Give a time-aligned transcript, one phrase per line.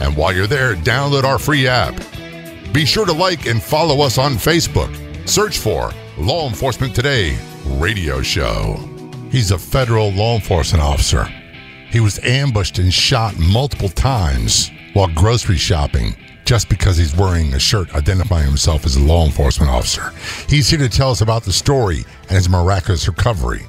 [0.00, 1.94] And while you're there, download our free app.
[2.72, 4.94] Be sure to like and follow us on Facebook.
[5.28, 8.76] Search for Law Enforcement Today Radio Show.
[9.30, 11.24] He's a federal law enforcement officer.
[11.90, 17.58] He was ambushed and shot multiple times while grocery shopping just because he's wearing a
[17.58, 20.12] shirt identifying himself as a law enforcement officer.
[20.48, 23.66] He's here to tell us about the story and his miraculous recovery.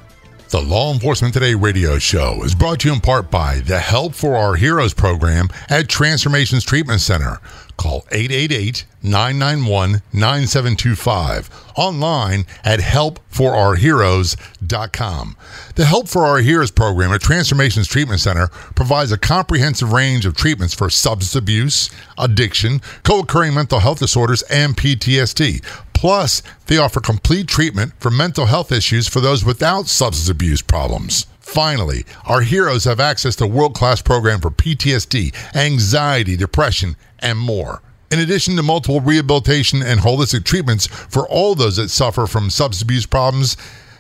[0.50, 4.16] The Law Enforcement Today radio show is brought to you in part by the Help
[4.16, 7.40] for Our Heroes program at Transformations Treatment Center.
[7.78, 11.52] Call 888 991 9725.
[11.76, 15.38] Online at helpforourheroes.com.
[15.76, 20.36] The Help for Our Heroes program at Transformations Treatment Center provides a comprehensive range of
[20.36, 25.64] treatments for substance abuse, addiction, co occurring mental health disorders, and PTSD.
[26.00, 31.26] Plus, they offer complete treatment for mental health issues for those without substance abuse problems.
[31.42, 37.82] Finally, our heroes have access to world-class program for PTSD, anxiety, depression, and more.
[38.10, 42.82] In addition to multiple rehabilitation and holistic treatments for all those that suffer from substance
[42.82, 43.58] abuse problems,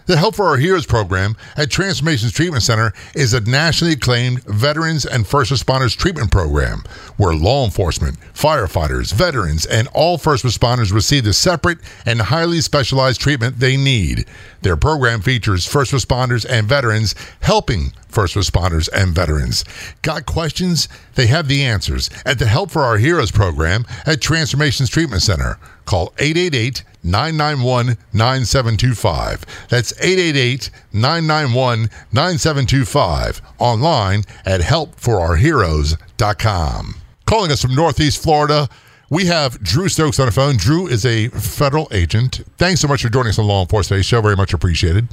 [0.09, 5.05] the Help for Our Heroes program at Transformations Treatment Center is a nationally acclaimed veterans
[5.05, 6.81] and first responders treatment program
[7.17, 13.21] where law enforcement, firefighters, veterans, and all first responders receive the separate and highly specialized
[13.21, 14.25] treatment they need.
[14.61, 19.63] Their program features first responders and veterans helping first responders and veterans.
[20.01, 20.89] Got questions?
[21.15, 25.57] They have the answers at the Help for Our Heroes program at Transformations Treatment Center.
[25.85, 29.45] Call 888 991 9725.
[29.69, 33.41] That's 888 991 9725.
[33.59, 36.95] Online at helpforourheroes.com.
[37.25, 38.67] Calling us from Northeast Florida,
[39.09, 40.57] we have Drew Stokes on the phone.
[40.57, 42.41] Drew is a federal agent.
[42.57, 44.21] Thanks so much for joining us on Law Enforcement Show.
[44.21, 45.07] Very much appreciated.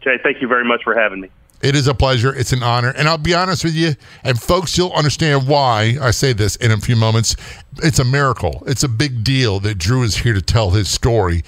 [0.00, 1.30] Jay, thank you very much for having me.
[1.62, 2.34] It is a pleasure.
[2.34, 2.94] It's an honor.
[2.96, 3.92] And I'll be honest with you,
[4.24, 7.36] and folks, you'll understand why I say this in a few moments.
[7.82, 8.62] It's a miracle.
[8.66, 11.42] It's a big deal that Drew is here to tell his story.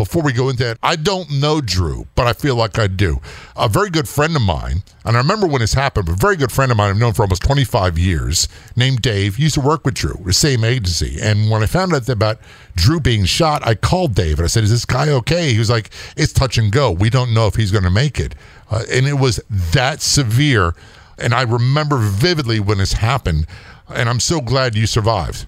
[0.00, 3.20] Before we go into that, I don't know Drew, but I feel like I do.
[3.54, 6.36] A very good friend of mine, and I remember when this happened, but a very
[6.36, 9.84] good friend of mine I've known for almost 25 years, named Dave, used to work
[9.84, 11.18] with Drew, the same agency.
[11.20, 12.38] And when I found out about
[12.76, 15.52] Drew being shot, I called Dave and I said, Is this guy okay?
[15.52, 16.92] He was like, It's touch and go.
[16.92, 18.36] We don't know if he's going to make it.
[18.70, 20.74] Uh, and it was that severe.
[21.18, 23.46] And I remember vividly when this happened.
[23.92, 25.46] And I'm so glad you survived.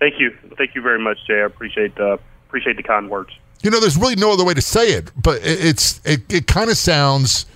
[0.00, 0.36] Thank you.
[0.58, 1.40] Thank you very much, Jay.
[1.40, 3.30] I appreciate, uh, appreciate the kind words.
[3.62, 6.70] You know, there's really no other way to say it, but it's it, it kind
[6.70, 7.46] of sounds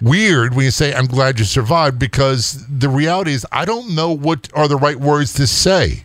[0.00, 4.12] weird when you say I'm glad you survived because the reality is I don't know
[4.12, 6.04] what are the right words to say.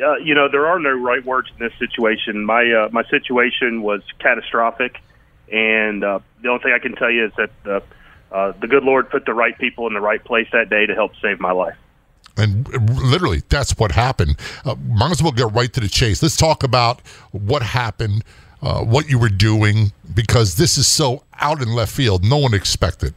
[0.00, 2.44] Uh, you know, there are no right words in this situation.
[2.44, 5.00] My uh, my situation was catastrophic,
[5.50, 7.82] and uh, the only thing I can tell you is that the
[8.30, 10.94] uh, the good Lord put the right people in the right place that day to
[10.94, 11.76] help save my life.
[12.36, 12.68] And
[13.00, 14.36] literally, that's what happened.
[14.64, 16.22] Uh, might as well get right to the chase.
[16.22, 17.00] Let's talk about
[17.32, 18.24] what happened,
[18.62, 22.24] uh, what you were doing, because this is so out in left field.
[22.24, 23.14] No one expected.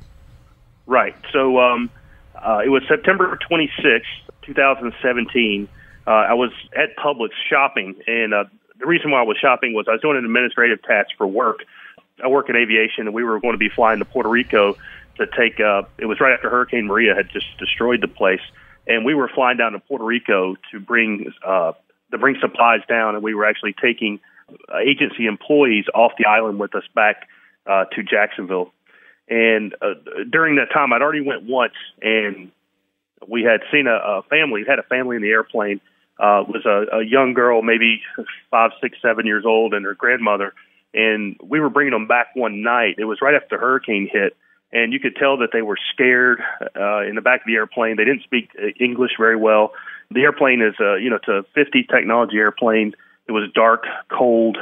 [0.86, 1.16] Right.
[1.32, 1.90] So um,
[2.36, 4.02] uh, it was September 26th,
[4.44, 5.68] 2017.
[6.08, 8.46] Uh, I was at Publix shopping, and uh,
[8.80, 11.60] the reason why I was shopping was I was doing an administrative task for work.
[12.24, 14.78] I work in aviation, and we were going to be flying to Puerto Rico
[15.18, 15.60] to take.
[15.60, 18.42] Uh, it was right after Hurricane Maria had just destroyed the place
[18.88, 21.74] and we were flying down to Puerto Rico to bring uh,
[22.12, 24.20] to bring supplies down, and we were actually taking
[24.50, 27.28] uh, agency employees off the island with us back
[27.68, 28.74] uh, to Jacksonville.
[29.30, 29.94] And uh,
[30.32, 32.52] during that time, I'd already went once, and
[33.28, 34.64] we had seen a, a family.
[34.68, 35.82] Had a family in the airplane.
[36.20, 38.02] Uh, was a, a young girl, maybe
[38.52, 40.54] five, six, seven years old, and her grandmother.
[40.94, 42.96] And we were bringing them back one night.
[42.98, 44.36] It was right after the hurricane hit,
[44.72, 46.42] and you could tell that they were scared
[46.76, 47.96] uh, in the back of the airplane.
[47.98, 49.74] They didn't speak uh, English very well.
[50.12, 52.94] The airplane is, uh, you know, it's a 50 technology airplane.
[53.28, 54.58] It was dark, cold.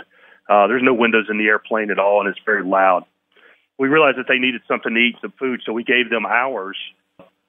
[0.49, 3.03] Uh, there's no windows in the airplane at all, and it's very loud.
[3.77, 6.77] We realized that they needed something to eat, some food, so we gave them ours,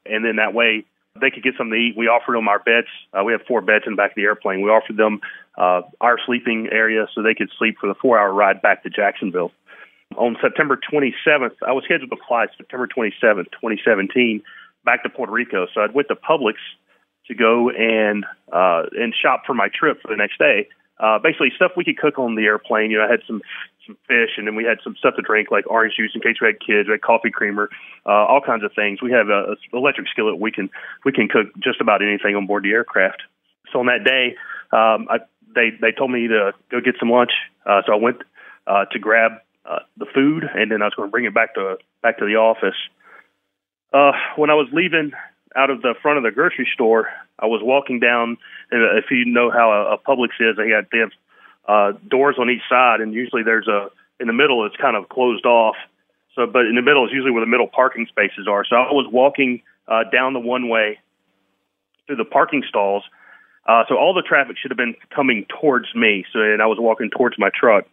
[0.04, 0.84] and then that way
[1.20, 1.96] they could get something to eat.
[1.96, 2.88] We offered them our beds.
[3.12, 4.62] Uh, we have four beds in the back of the airplane.
[4.62, 5.20] We offered them
[5.56, 9.52] uh, our sleeping area so they could sleep for the four-hour ride back to Jacksonville
[10.18, 14.42] on September 27th, I was scheduled to fly September 27th, 2017,
[14.84, 15.66] back to Puerto Rico.
[15.72, 16.54] So I went to Publix
[17.28, 20.68] to go and uh, and shop for my trip for the next day.
[20.98, 22.90] Uh, basically, stuff we could cook on the airplane.
[22.90, 23.40] You know, I had some
[23.86, 26.36] some fish, and then we had some stuff to drink like orange juice in case
[26.40, 26.88] we had kids.
[26.88, 27.70] We had coffee creamer,
[28.04, 29.00] uh, all kinds of things.
[29.00, 30.38] We have a, a electric skillet.
[30.40, 30.70] We can
[31.04, 33.22] we can cook just about anything on board the aircraft.
[33.72, 34.34] So on that day,
[34.72, 35.18] um, I,
[35.54, 37.32] they they told me to go get some lunch.
[37.64, 38.18] Uh, so I went
[38.66, 39.32] uh, to grab
[39.68, 42.24] uh, the food, and then I was going to bring it back to back to
[42.24, 42.76] the office.
[43.92, 45.12] Uh, when I was leaving
[45.54, 48.38] out of the front of the grocery store, I was walking down.
[48.70, 51.12] And if you know how a, a Publix is, they had they have
[51.68, 53.88] uh, doors on each side, and usually there's a
[54.20, 54.64] in the middle.
[54.66, 55.76] It's kind of closed off.
[56.34, 58.64] So, but in the middle is usually where the middle parking spaces are.
[58.64, 60.98] So I was walking uh, down the one way
[62.06, 63.02] through the parking stalls.
[63.66, 66.24] Uh, so all the traffic should have been coming towards me.
[66.32, 67.84] So, and I was walking towards my truck.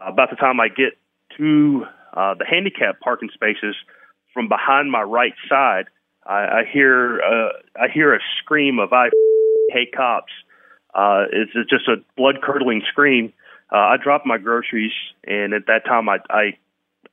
[0.00, 0.96] Uh, about the time I get
[1.40, 3.74] to uh, the handicap parking spaces,
[4.34, 5.86] from behind my right side,
[6.24, 9.08] I, I hear uh, I hear a scream of "I
[9.70, 10.32] hate cops."
[10.94, 13.32] Uh, it's, it's just a blood curdling scream.
[13.72, 14.92] Uh, I dropped my groceries,
[15.24, 16.58] and at that time, I, I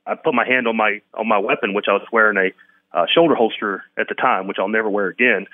[0.06, 3.06] I put my hand on my on my weapon, which I was wearing a uh,
[3.14, 5.46] shoulder holster at the time, which I'll never wear again.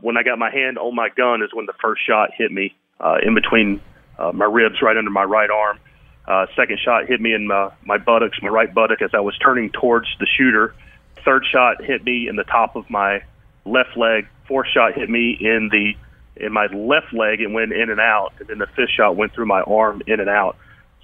[0.00, 2.74] When I got my hand on my gun, is when the first shot hit me
[3.00, 3.80] uh, in between
[4.18, 5.78] uh, my ribs, right under my right arm.
[6.26, 9.36] Uh, second shot hit me in my, my buttocks, my right buttock, as I was
[9.38, 10.74] turning towards the shooter
[11.26, 13.22] third shot hit me in the top of my
[13.66, 14.26] left leg.
[14.48, 15.94] Fourth shot hit me in the
[16.36, 17.42] in my left leg.
[17.42, 20.20] and went in and out, and then the fifth shot went through my arm in
[20.20, 20.56] and out.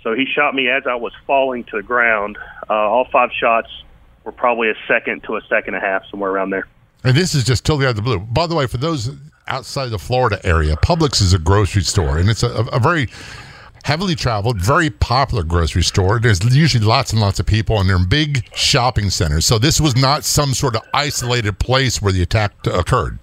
[0.02, 2.38] So he shot me as I was falling to the ground.
[2.70, 3.68] Uh, all five shots
[4.24, 6.66] were probably a second to a second and a half, somewhere around there.
[7.04, 8.20] And this is just totally out of the blue.
[8.20, 9.10] By the way, for those
[9.48, 13.08] outside the Florida area, Publix is a grocery store, and it's a, a very
[13.82, 16.18] heavily traveled, very popular grocery store.
[16.18, 19.46] There's usually lots and lots of people, and they're in big shopping centers.
[19.46, 23.18] So this was not some sort of isolated place where the attack occurred.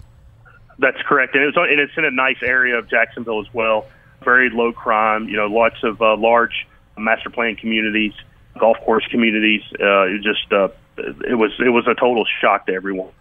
[0.78, 3.88] That's correct, and it's and it's in a nice area of Jacksonville as well.
[4.24, 5.28] Very low crime.
[5.28, 6.68] You know, lots of uh, large
[6.98, 8.14] master plan communities,
[8.58, 9.62] golf course communities.
[9.74, 13.12] Uh, it just uh, it was it was a total shock to everyone.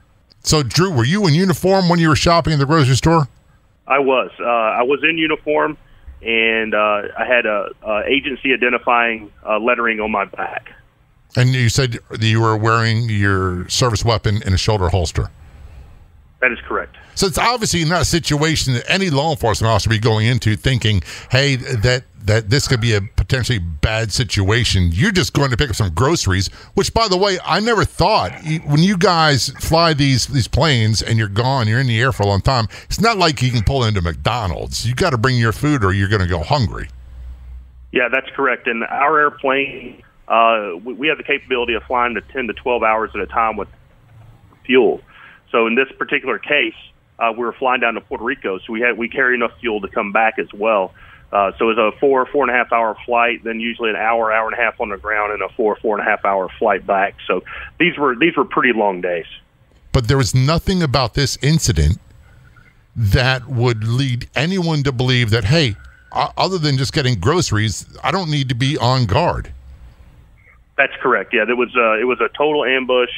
[0.41, 3.27] So, Drew, were you in uniform when you were shopping in the grocery store?
[3.89, 4.31] I was.
[4.39, 5.77] Uh, I was in uniform
[6.23, 10.73] and uh, I had a, a agency identifying uh, lettering on my back.
[11.37, 15.31] And you said you were wearing your service weapon in a shoulder holster.
[16.41, 16.97] That is correct.
[17.17, 21.03] So it's obviously not a situation that any law enforcement officer be going into thinking,
[21.31, 25.69] "Hey, that that this could be a potentially bad situation." You're just going to pick
[25.69, 26.47] up some groceries.
[26.75, 28.33] Which, by the way, I never thought
[28.67, 32.23] when you guys fly these these planes and you're gone, you're in the air for
[32.23, 32.69] a long time.
[32.85, 34.87] It's not like you can pull into McDonald's.
[34.87, 36.89] You got to bring your food, or you're going to go hungry.
[37.91, 38.69] Yeah, that's correct.
[38.69, 42.83] And our airplane, uh, we, we have the capability of flying to 10 to 12
[42.85, 43.69] hours at a time with
[44.65, 45.01] fuel.
[45.51, 46.75] So in this particular case,
[47.19, 49.81] uh, we were flying down to Puerto Rico, so we had we carry enough fuel
[49.81, 50.95] to come back as well.
[51.33, 53.97] Uh, so it was a four four and a half hour flight, then usually an
[53.97, 56.25] hour hour and a half on the ground, and a four four and a half
[56.25, 57.17] hour flight back.
[57.27, 57.43] So
[57.79, 59.27] these were these were pretty long days.
[59.93, 61.99] But there was nothing about this incident
[62.95, 65.75] that would lead anyone to believe that hey,
[66.13, 69.53] other than just getting groceries, I don't need to be on guard.
[70.77, 71.35] That's correct.
[71.35, 73.11] Yeah, it was uh, it was a total ambush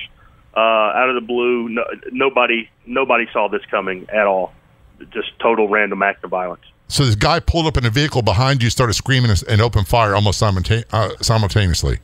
[0.55, 1.69] uh, out of the blue.
[1.69, 4.53] No, nobody nobody saw this coming at all.
[5.13, 6.63] Just total random act of violence.
[6.89, 10.15] So this guy pulled up in a vehicle behind you, started screaming and opened fire
[10.15, 11.99] almost simultane- uh, simultaneously.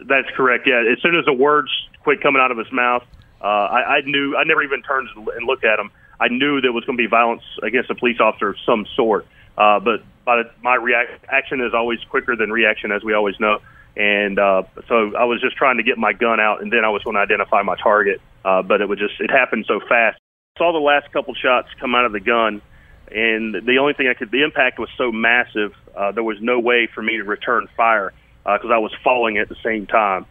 [0.00, 0.66] That's correct.
[0.66, 1.70] Yeah, as soon as the words
[2.02, 3.04] quit coming out of his mouth,
[3.42, 4.36] uh, I, I knew.
[4.36, 5.90] I never even turned and looked at him.
[6.18, 9.26] I knew there was going to be violence against a police officer of some sort.
[9.58, 13.60] Uh, but but my reaction is always quicker than reaction, as we always know.
[13.96, 16.88] And uh, so I was just trying to get my gun out, and then I
[16.88, 18.20] was going to identify my target.
[18.44, 20.18] Uh, but it was just it happened so fast.
[20.58, 22.62] Saw the last couple shots come out of the gun,
[23.10, 25.74] and the only thing I could the impact was so massive.
[25.96, 28.12] Uh, there was no way for me to return fire
[28.44, 30.26] because uh, I was falling at the same time.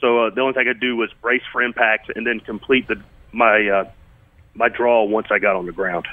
[0.00, 2.88] So uh, the only thing I could do was brace for impact and then complete
[2.88, 3.00] the
[3.32, 3.90] my uh,
[4.54, 6.06] my draw once I got on the ground.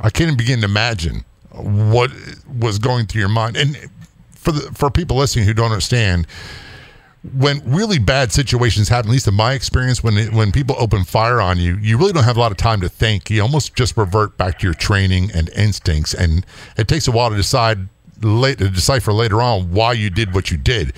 [0.00, 2.10] I can't begin to imagine what
[2.58, 3.56] was going through your mind.
[3.56, 3.76] And
[4.42, 6.26] for the for people listening who don't understand,
[7.38, 11.04] when really bad situations happen, at least in my experience, when it, when people open
[11.04, 13.30] fire on you, you really don't have a lot of time to think.
[13.30, 16.44] You almost just revert back to your training and instincts, and
[16.76, 17.88] it takes a while to decide
[18.20, 20.92] late to decipher later on why you did what you did.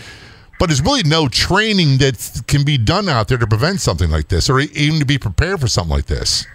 [0.58, 4.28] But there's really no training that can be done out there to prevent something like
[4.28, 6.46] this, or even to be prepared for something like this.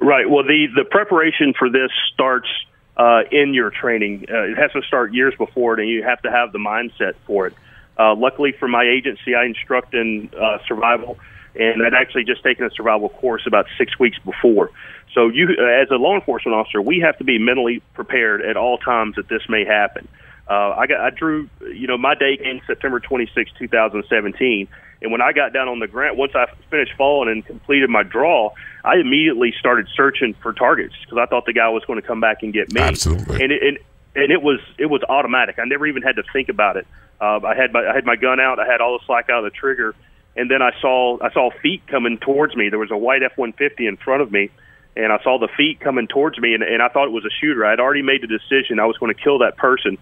[0.00, 0.28] Right.
[0.28, 2.48] Well, the the preparation for this starts
[2.96, 4.26] uh, in your training.
[4.30, 7.14] Uh, it has to start years before it, and you have to have the mindset
[7.26, 7.54] for it.
[7.98, 11.18] Uh, luckily for my agency, I instruct in uh, survival
[11.54, 14.70] and I'd actually just taken a survival course about six weeks before.
[15.14, 18.78] So, you, as a law enforcement officer, we have to be mentally prepared at all
[18.78, 20.08] times that this may happen.
[20.48, 24.68] Uh, I got, I drew, you know, my day came September 26, 2017,
[25.02, 28.02] and when I got down on the ground, once I finished falling and completed my
[28.02, 28.52] draw,
[28.84, 32.20] I immediately started searching for targets because I thought the guy was going to come
[32.20, 32.80] back and get me.
[32.80, 33.42] Absolutely.
[33.42, 33.78] And it, and,
[34.14, 35.58] and it was it was automatic.
[35.58, 36.86] I never even had to think about it.
[37.20, 38.58] Uh, I had my I had my gun out.
[38.58, 39.94] I had all the slack out of the trigger,
[40.36, 42.68] and then I saw I saw feet coming towards me.
[42.68, 44.50] There was a white F one fifty in front of me,
[44.96, 47.34] and I saw the feet coming towards me, and, and I thought it was a
[47.40, 47.64] shooter.
[47.64, 49.96] I had already made the decision I was going to kill that person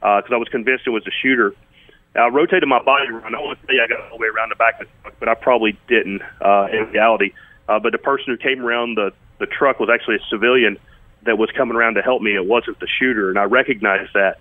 [0.00, 1.54] because uh, I was convinced it was a shooter.
[2.16, 3.34] I rotated my body around.
[3.34, 5.14] I want to say I got all the way around the back of the truck,
[5.20, 7.32] but I probably didn't uh, in reality.
[7.68, 10.78] Uh, but the person who came around the the truck was actually a civilian
[11.24, 12.34] that was coming around to help me.
[12.34, 14.38] It wasn't the shooter, and I recognized that.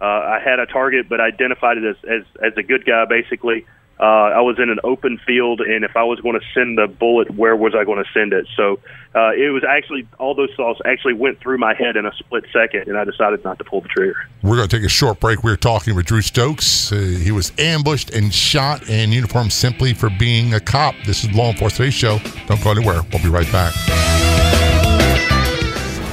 [0.00, 3.04] Uh, I had a target, but I identified it as as, as a good guy,
[3.04, 3.66] basically.
[4.00, 6.88] Uh, I was in an open field, and if I was going to send the
[6.88, 8.46] bullet, where was I going to send it?
[8.56, 8.80] So
[9.14, 12.44] uh, it was actually all those thoughts actually went through my head in a split
[12.52, 14.16] second, and I decided not to pull the trigger.
[14.42, 15.44] We're going to take a short break.
[15.44, 16.90] We are talking with Drew Stokes.
[16.90, 20.96] Uh, he was ambushed and shot in uniform simply for being a cop.
[21.06, 22.18] This is Law Enforcement Today's show.
[22.46, 23.02] Don't go anywhere.
[23.12, 23.74] We'll be right back.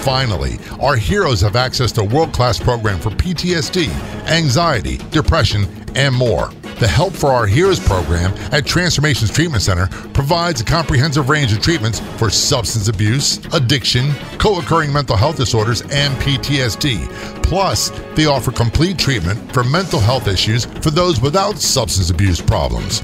[0.01, 3.88] Finally, our heroes have access to a world class program for PTSD,
[4.27, 6.50] anxiety, depression, and more.
[6.81, 9.85] The Help for Our Heroes program at Transformations Treatment Center
[10.15, 15.81] provides a comprehensive range of treatments for substance abuse, addiction, co occurring mental health disorders,
[15.91, 17.43] and PTSD.
[17.43, 23.03] Plus, they offer complete treatment for mental health issues for those without substance abuse problems.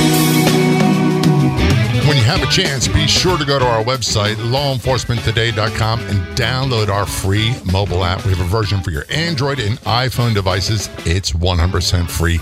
[2.11, 6.89] When you have a chance, be sure to go to our website, lawenforcementtoday.com, and download
[6.89, 8.25] our free mobile app.
[8.25, 10.89] We have a version for your Android and iPhone devices.
[11.05, 12.41] It's 100% free.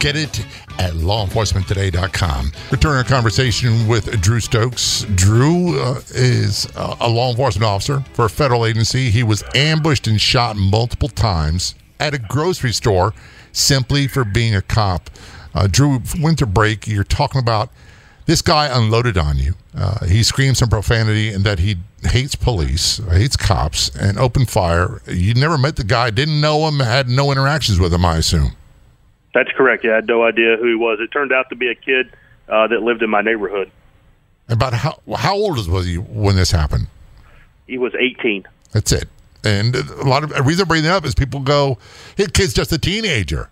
[0.00, 0.44] Get it
[0.80, 2.52] at lawenforcementtoday.com.
[2.72, 5.06] Return our conversation with Drew Stokes.
[5.14, 9.10] Drew uh, is a law enforcement officer for a federal agency.
[9.10, 13.14] He was ambushed and shot multiple times at a grocery store
[13.52, 15.08] simply for being a cop.
[15.54, 17.70] Uh, Drew, winter break, you're talking about
[18.26, 19.54] this guy unloaded on you.
[19.76, 25.00] Uh, he screamed some profanity and that he hates police, hates cops, and opened fire.
[25.06, 28.52] You never met the guy, didn't know him, had no interactions with him, I assume.
[29.34, 29.84] That's correct.
[29.84, 31.00] Yeah, I had no idea who he was.
[31.00, 32.12] It turned out to be a kid
[32.48, 33.70] uh, that lived in my neighborhood.
[34.48, 36.86] About how how old was he when this happened?
[37.66, 38.44] He was 18.
[38.72, 39.08] That's it.
[39.42, 41.78] And a lot of a reason I bring that up is people go,
[42.16, 43.50] "His kid's just a teenager."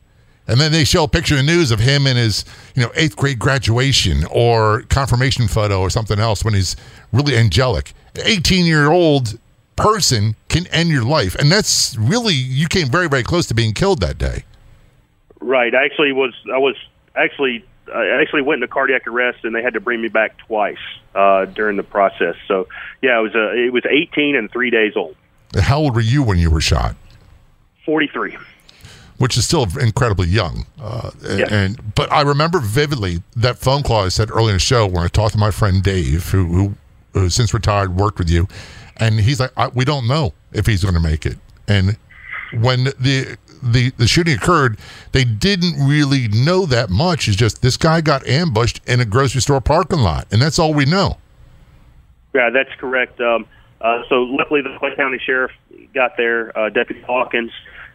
[0.53, 2.45] And then they show a picture in the news of him in his,
[2.75, 6.77] you know, eighth grade graduation or confirmation photo or something else when he's
[7.11, 7.95] really angelic.
[8.23, 9.39] 18 year old
[9.77, 11.35] person can end your life.
[11.37, 14.45] And that's really, you came very, very close to being killed that day.
[15.41, 15.75] Right.
[15.75, 16.77] I actually was, I was
[17.17, 20.77] actually, I actually went into cardiac arrest and they had to bring me back twice
[21.15, 22.37] uh, during the process.
[22.47, 22.69] So,
[23.01, 25.17] yeah, it was, uh, it was 18 and three days old.
[25.59, 26.95] How old were you when you were shot?
[27.87, 28.37] 43
[29.23, 30.67] which is still incredibly young.
[30.81, 31.47] Uh, yeah.
[31.49, 35.05] And but I remember vividly that phone call I said earlier in the show when
[35.05, 36.75] I talked to my friend Dave, who, who,
[37.15, 38.49] who since retired worked with you,
[38.97, 41.39] and he's like, "We don't know if he's going to make it."
[41.69, 41.97] And
[42.53, 44.77] when the the the shooting occurred,
[45.13, 47.29] they didn't really know that much.
[47.29, 50.75] It's just this guy got ambushed in a grocery store parking lot, and that's all
[50.75, 51.19] we know.
[52.35, 53.21] Yeah, that's correct.
[53.21, 53.47] Um,
[53.81, 55.53] uh, so luckily, the Clay County Sheriff
[55.95, 56.59] got there.
[56.59, 57.53] Uh, Deputy Hawkins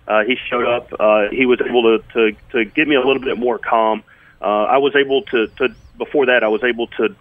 [0.08, 0.94] uh, he showed up.
[1.00, 4.04] Uh, he was able to, to to get me a little bit more calm.
[4.42, 7.16] Uh, I was able to to before that I was able to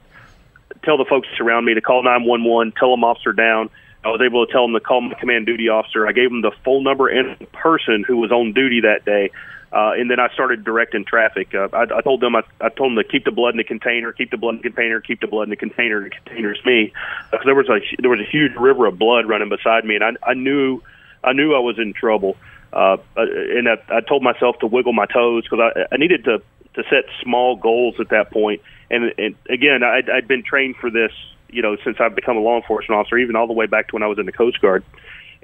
[0.85, 3.71] tell the folks around me to call 911, tell them officer down.
[4.05, 6.07] I was able to tell them to call my command duty officer.
[6.07, 9.31] I gave them the phone number and person who was on duty that day.
[9.73, 11.53] Uh, and then I started directing traffic.
[11.53, 13.65] Uh, I, I told them I, I told them to keep the blood in the
[13.65, 16.05] container, keep the blood in the container, keep the blood in the container.
[16.05, 16.93] The container's me,
[17.33, 20.05] uh, there was a there was a huge river of blood running beside me, and
[20.05, 20.83] I, I knew
[21.25, 22.37] I knew I was in trouble.
[22.37, 26.43] Uh, and I, I told myself to wiggle my toes because I, I needed to
[26.75, 28.61] to set small goals at that point.
[28.91, 31.11] And, and again, I'd, I'd been trained for this
[31.49, 33.95] you know, since I've become a law enforcement officer, even all the way back to
[33.95, 34.85] when I was in the Coast Guard.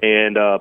[0.01, 0.59] And uh,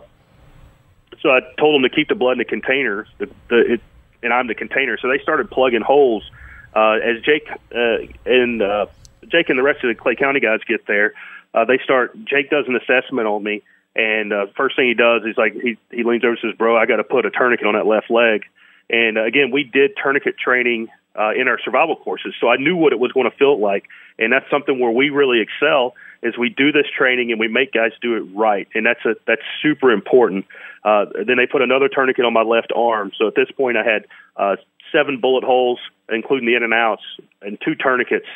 [1.20, 3.80] so I told them to keep the blood in a container, the, the, it,
[4.22, 4.98] and I'm the container.
[4.98, 6.28] So they started plugging holes.
[6.74, 8.86] Uh, as Jake uh, and uh,
[9.28, 11.12] Jake and the rest of the Clay County guys get there,
[11.52, 12.16] uh, they start.
[12.24, 13.62] Jake does an assessment on me,
[13.94, 16.76] and uh, first thing he does is like he he leans over and says, "Bro,
[16.76, 18.44] I got to put a tourniquet on that left leg."
[18.88, 22.76] And uh, again, we did tourniquet training uh, in our survival courses, so I knew
[22.76, 23.84] what it was going to feel like,
[24.18, 27.72] and that's something where we really excel is we do this training and we make
[27.72, 30.46] guys do it right, and that's a that's super important.
[30.84, 33.84] Uh, then they put another tourniquet on my left arm, so at this point I
[33.84, 34.06] had
[34.36, 34.56] uh,
[34.90, 37.02] seven bullet holes, including the in and outs,
[37.40, 38.26] and two tourniquets.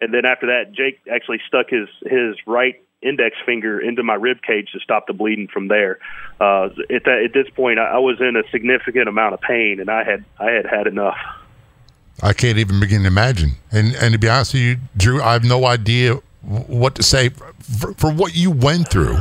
[0.00, 4.42] And then after that, Jake actually stuck his his right index finger into my rib
[4.42, 5.98] cage to stop the bleeding from there.
[6.40, 9.80] Uh, at that at this point, I, I was in a significant amount of pain,
[9.80, 11.16] and I had I had had enough.
[12.22, 13.52] I can't even begin to imagine.
[13.72, 17.30] And and to be honest with you, Drew, I have no idea what to say
[17.78, 19.18] for, for what you went through.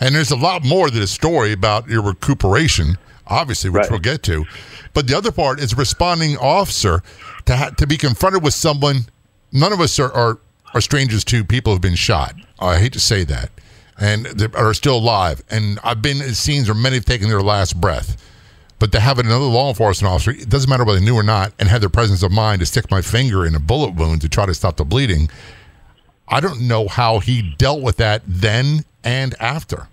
[0.00, 3.90] And there's a lot more to the story about your recuperation, obviously, which right.
[3.90, 4.44] we'll get to.
[4.92, 7.02] But the other part is responding officer
[7.46, 9.06] to ha- to be confronted with someone.
[9.52, 10.38] None of us are, are,
[10.74, 12.34] are strangers to people who've been shot.
[12.58, 13.50] I hate to say that,
[13.98, 15.42] and are still alive.
[15.48, 18.20] And I've been in scenes where many have taken their last breath.
[18.80, 21.52] But to have another law enforcement officer, it doesn't matter whether they knew or not,
[21.58, 24.28] and had the presence of mind to stick my finger in a bullet wound to
[24.28, 25.30] try to stop the bleeding,
[26.28, 29.88] I don't know how he dealt with that then and after.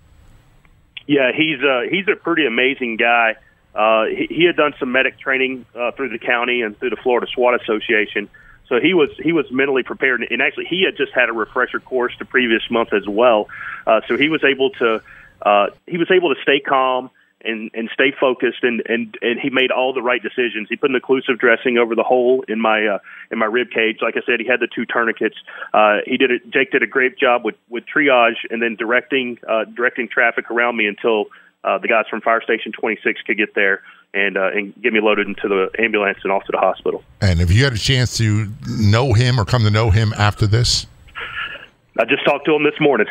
[1.06, 3.36] Yeah, he's a, he's a pretty amazing guy.
[3.76, 6.98] Uh, he, he had done some medic training uh, through the county and through the
[6.98, 8.30] Florida SWAT Association,
[8.72, 10.26] so he was he was mentally prepared.
[10.32, 13.50] And actually, he had just had a refresher course the previous month as well,
[13.86, 15.04] uh, so he was able to
[15.42, 17.10] uh, he was able to stay calm
[17.44, 20.70] and and stay focused and and and he made all the right decisions.
[20.70, 23.00] He put an occlusive dressing over the hole in my uh,
[23.30, 23.98] in my rib cage.
[24.02, 25.36] Like I said, he had the two tourniquets.
[25.74, 26.50] Uh, he did it.
[26.50, 30.78] Jake did a great job with with triage and then directing uh, directing traffic around
[30.78, 31.26] me until
[31.64, 35.00] uh, the guys from Fire Station 26 could get there and uh, and get me
[35.00, 37.04] loaded into the ambulance and off to the hospital.
[37.22, 40.48] And have you had a chance to know him or come to know him after
[40.48, 40.86] this?
[42.00, 43.08] I just talked to him this morning.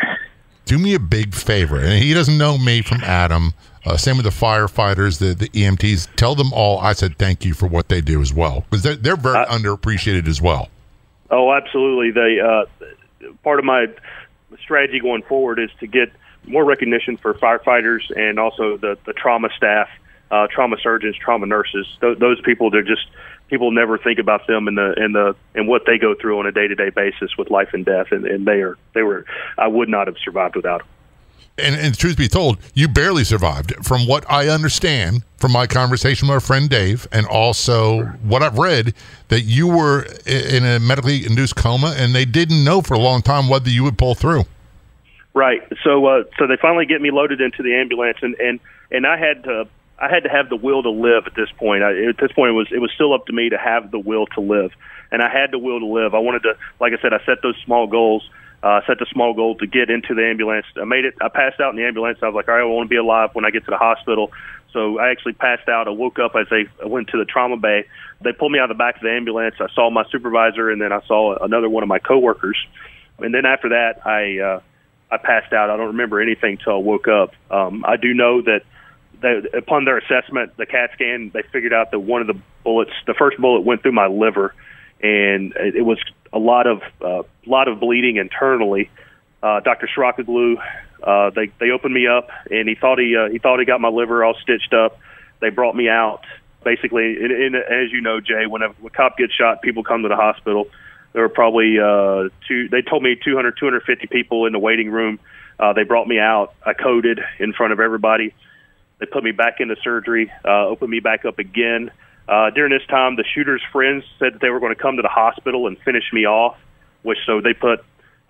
[0.66, 3.54] Do me a big favor, and he doesn't know me from Adam.
[3.84, 6.14] Uh, same with the firefighters, the, the EMTs.
[6.16, 8.96] Tell them all I said thank you for what they do as well, because they're,
[8.96, 10.68] they're very uh, underappreciated as well.
[11.30, 12.10] Oh, absolutely.
[12.10, 12.66] They uh,
[13.42, 13.86] part of my
[14.62, 16.12] strategy going forward is to get
[16.50, 19.88] more recognition for firefighters and also the the trauma staff,
[20.30, 21.86] uh, trauma surgeons, trauma nurses.
[22.00, 23.06] Th- those people, they're just
[23.48, 26.46] people never think about them and the and the and what they go through on
[26.46, 29.24] a day to day basis with life and death, and, and they are they were
[29.58, 30.88] I would not have survived without them
[31.62, 33.74] and, and truth be told, you barely survived.
[33.84, 38.58] From what I understand from my conversation with our friend Dave, and also what I've
[38.58, 38.94] read,
[39.28, 43.22] that you were in a medically induced coma, and they didn't know for a long
[43.22, 44.44] time whether you would pull through.
[45.32, 45.62] Right.
[45.84, 49.16] So, uh, so they finally get me loaded into the ambulance, and and and I
[49.16, 49.68] had to.
[50.02, 51.82] I had to have the will to live at this point.
[51.82, 53.98] I, at this point, it was it was still up to me to have the
[53.98, 54.72] will to live,
[55.12, 56.14] and I had the will to live.
[56.14, 58.28] I wanted to, like I said, I set those small goals
[58.62, 60.66] uh, set the small goal to get into the ambulance.
[60.76, 61.14] I made it.
[61.20, 62.18] I passed out in the ambulance.
[62.22, 63.78] I was like, all right, I want to be alive when I get to the
[63.78, 64.32] hospital.
[64.72, 65.88] So I actually passed out.
[65.88, 67.86] I woke up as they went to the trauma bay.
[68.20, 69.54] They pulled me out of the back of the ambulance.
[69.60, 72.56] I saw my supervisor, and then I saw another one of my coworkers.
[73.18, 74.60] And then after that, I uh,
[75.10, 75.70] I passed out.
[75.70, 77.34] I don't remember anything till I woke up.
[77.50, 78.62] Um, I do know that
[79.20, 82.92] they, upon their assessment, the CAT scan, they figured out that one of the bullets,
[83.06, 84.54] the first bullet, went through my liver,
[85.02, 85.98] and it was
[86.32, 88.90] a lot of uh, lot of bleeding internally.
[89.42, 89.88] Uh, Dr.
[89.94, 90.56] Shrakaglu,
[91.02, 93.80] uh, they they opened me up, and he thought he uh, he thought he got
[93.80, 94.98] my liver all stitched up.
[95.40, 96.22] They brought me out.
[96.62, 99.82] Basically, and, and as you know, Jay, when a, when a cop gets shot, people
[99.82, 100.68] come to the hospital.
[101.12, 102.68] There were probably uh, two.
[102.68, 105.18] They told me 200, 250 people in the waiting room.
[105.58, 106.54] Uh, they brought me out.
[106.64, 108.34] I coded in front of everybody.
[108.98, 111.90] They put me back into surgery, uh, opened me back up again.
[112.28, 115.02] Uh, during this time, the shooter's friends said that they were going to come to
[115.02, 116.56] the hospital and finish me off,
[117.02, 117.84] which so they put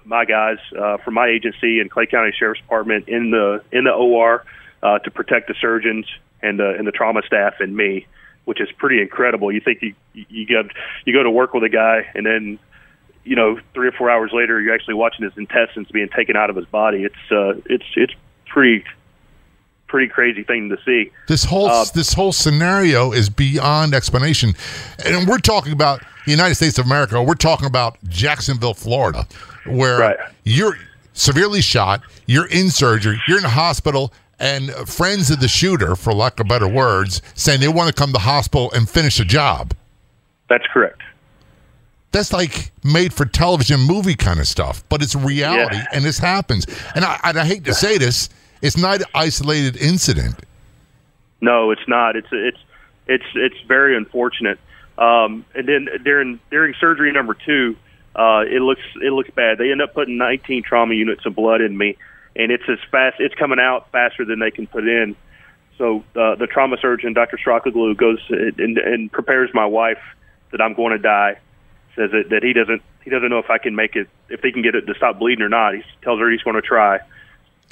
[0.05, 3.93] my guys uh, from my agency and Clay County Sheriff's Department in the in the
[3.93, 4.45] OR
[4.83, 6.07] uh, to protect the surgeons
[6.41, 8.07] and the and the trauma staff and me,
[8.45, 9.53] which is pretty incredible.
[9.53, 10.67] You think you you get
[11.05, 12.59] you go to work with a guy and then
[13.31, 16.51] you know three or four hours later you're actually watching his intestines being taken out
[16.51, 17.05] of his body.
[17.05, 18.13] It's uh, it's it's
[18.47, 18.85] pretty
[19.87, 21.13] pretty crazy thing to see.
[21.29, 24.55] This whole uh, this whole scenario is beyond explanation,
[25.05, 27.23] and we're talking about the United States of America.
[27.23, 29.29] We're talking about Jacksonville, Florida,
[29.65, 30.17] where right.
[30.43, 30.77] you're
[31.13, 36.13] severely shot, you're in surgery, you're in a hospital, and friends of the shooter, for
[36.13, 39.25] lack of better words, saying they want to come to the hospital and finish the
[39.25, 39.73] job.
[40.49, 41.01] That's correct.
[42.13, 45.87] That's like made for television movie kind of stuff, but it's reality Yeah.
[45.93, 46.67] and this happens.
[46.95, 48.29] And I, and I hate to say this,
[48.63, 50.35] it's not an isolated incident.
[51.41, 52.17] No, it's not.
[52.17, 52.59] It's it's
[53.07, 54.59] it's it's very unfortunate.
[54.99, 57.77] Um, and then during during surgery number two,
[58.15, 59.57] uh, it looks it looks bad.
[59.59, 61.97] They end up putting 19 trauma units of blood in me,
[62.37, 63.17] and it's as fast.
[63.21, 65.17] It's coming out faster than they can put in.
[65.79, 67.39] So uh, the trauma surgeon, Dr.
[67.39, 70.03] Strakoglu, goes and, and prepares my wife
[70.51, 71.39] that I'm going to die.
[71.97, 74.53] Says that, that he doesn't he doesn't know if I can make it if he
[74.53, 75.75] can get it to stop bleeding or not.
[75.75, 76.99] He tells her he's going to try.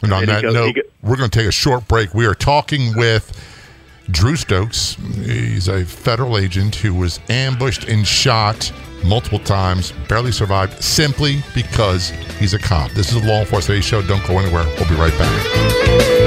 [0.02, 2.14] And on And that goes- note, go- we're going to take a short break.
[2.14, 3.32] We are talking with
[4.10, 4.94] Drew Stokes.
[5.24, 8.72] He's a federal agent who was ambushed and shot
[9.04, 12.90] multiple times, barely survived simply because he's a cop.
[12.92, 14.02] This is a law enforcement show.
[14.02, 14.64] Don't go anywhere.
[14.78, 16.17] We'll be right back.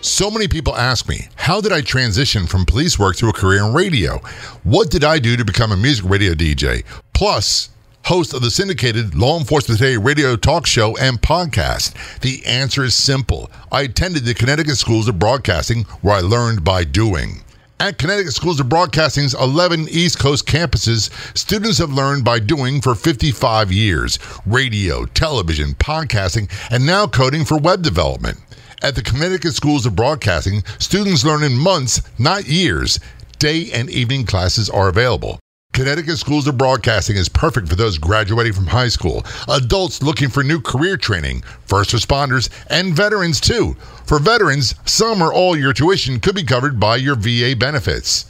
[0.00, 3.64] So many people ask me, how did I transition from police work to a career
[3.64, 4.18] in radio?
[4.62, 6.84] What did I do to become a music radio DJ?
[7.14, 7.70] Plus,
[8.04, 12.20] host of the syndicated Law Enforcement Today radio talk show and podcast?
[12.20, 13.50] The answer is simple.
[13.72, 17.42] I attended the Connecticut Schools of Broadcasting where I learned by doing.
[17.80, 22.94] At Connecticut Schools of Broadcasting's 11 East Coast campuses, students have learned by doing for
[22.94, 28.38] 55 years radio, television, podcasting, and now coding for web development.
[28.80, 33.00] At the Connecticut Schools of Broadcasting, students learn in months, not years.
[33.40, 35.40] Day and evening classes are available.
[35.72, 40.44] Connecticut Schools of Broadcasting is perfect for those graduating from high school, adults looking for
[40.44, 43.76] new career training, first responders, and veterans too.
[44.06, 48.26] For veterans, some or all your tuition could be covered by your VA benefits.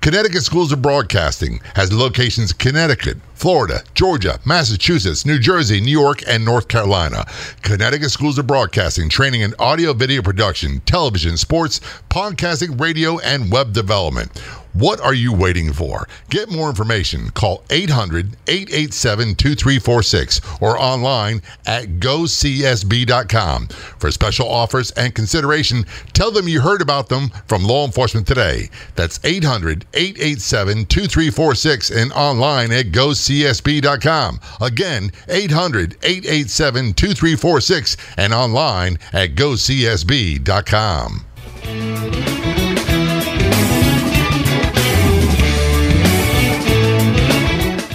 [0.00, 6.22] Connecticut Schools of Broadcasting has locations in Connecticut, Florida, Georgia, Massachusetts, New Jersey, New York,
[6.26, 7.26] and North Carolina.
[7.60, 11.78] Connecticut Schools of Broadcasting training in audio video production, television, sports,
[12.08, 14.30] podcasting, radio, and web development.
[14.74, 16.08] What are you waiting for?
[16.30, 17.30] Get more information.
[17.30, 23.68] Call 800 887 2346 or online at gocsb.com.
[23.68, 28.68] For special offers and consideration, tell them you heard about them from Law Enforcement Today.
[28.96, 33.33] That's 800 887 2346 and online at gocsb.com.
[34.60, 41.24] Again, 800 887 2346 and online at gocsb.com.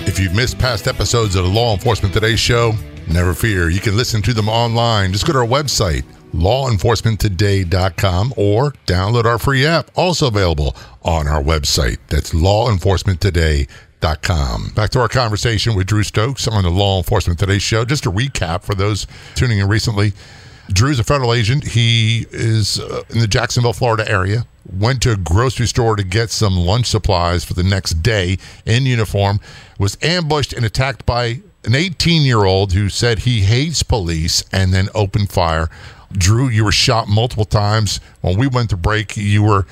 [0.08, 2.74] If you've missed past episodes of the Law Enforcement Today show,
[3.08, 3.70] never fear.
[3.70, 5.14] You can listen to them online.
[5.14, 11.42] Just go to our website, lawenforcementtoday.com, or download our free app, also available on our
[11.42, 11.98] website.
[12.08, 13.89] That's lawenforcementtoday.com.
[14.76, 17.84] Back to our conversation with Drew Stokes on the Law Enforcement Today show.
[17.84, 20.14] Just a recap for those tuning in recently.
[20.72, 21.68] Drew's a federal agent.
[21.68, 24.46] He is uh, in the Jacksonville, Florida area.
[24.72, 28.86] Went to a grocery store to get some lunch supplies for the next day in
[28.86, 29.42] uniform.
[29.80, 34.74] Was ambushed and attacked by an 18 year old who said he hates police and
[34.74, 35.70] then opened fire.
[36.14, 38.00] Drew, you were shot multiple times.
[38.22, 39.66] When we went to break, you were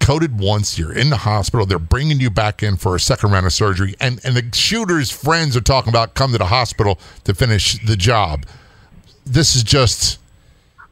[0.00, 0.78] coded once.
[0.78, 1.66] You're in the hospital.
[1.66, 3.94] They're bringing you back in for a second round of surgery.
[4.00, 7.96] And, and the shooter's friends are talking about come to the hospital to finish the
[7.96, 8.46] job.
[9.24, 10.18] This is just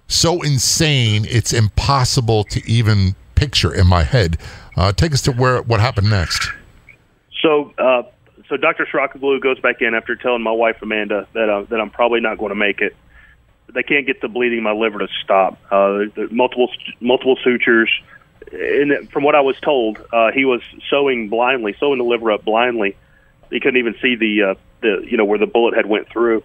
[0.09, 4.38] so insane it's impossible to even picture in my head
[4.77, 6.51] uh, take us to where what happened next
[7.42, 8.03] So, uh,
[8.49, 8.87] so Dr.
[8.87, 12.38] Shrockaglu goes back in after telling my wife Amanda that uh, that I'm probably not
[12.38, 12.97] going to make it.
[13.75, 15.59] They can't get the bleeding in my liver to stop.
[15.71, 17.90] Uh, multiple multiple sutures,
[18.53, 22.45] and from what I was told, uh, he was sewing blindly, sewing the liver up
[22.45, 22.97] blindly.
[23.51, 26.43] He couldn't even see the uh, the you know where the bullet had went through.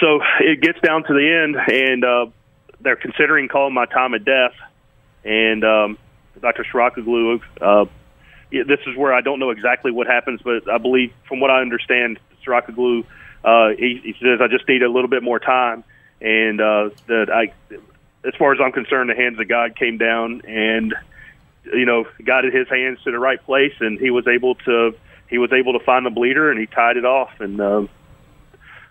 [0.00, 2.26] So it gets down to the end, and uh,
[2.80, 4.54] they're considering calling my time of death.
[5.24, 5.98] And um,
[6.40, 6.64] Dr.
[6.64, 7.84] Shrockaglu, uh,
[8.50, 11.60] this is where I don't know exactly what happens, but I believe, from what I
[11.60, 13.04] understand, Siraka
[13.42, 15.84] uh, he, he says I just need a little bit more time,
[16.20, 17.52] and uh, that I,
[18.24, 20.94] as far as I'm concerned, the hands of God came down and
[21.64, 24.94] you know guided his hands to the right place, and he was able to
[25.28, 27.88] he was able to find the bleeder, and he tied it off, and um,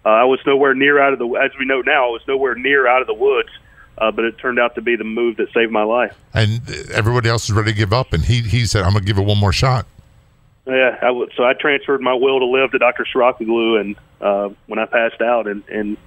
[0.05, 2.55] uh, I was nowhere near out of the as we know now, I was nowhere
[2.55, 3.49] near out of the woods.
[3.97, 6.15] Uh, but it turned out to be the move that saved my life.
[6.33, 6.61] and
[6.93, 9.25] everybody else was ready to give up and he he said i'm gonna give it
[9.25, 9.85] one more shot
[10.65, 13.03] Yeah, I w- so I transferred my will to live to Dr.
[13.13, 15.97] Shirakaglu, and uh, when I passed out, and and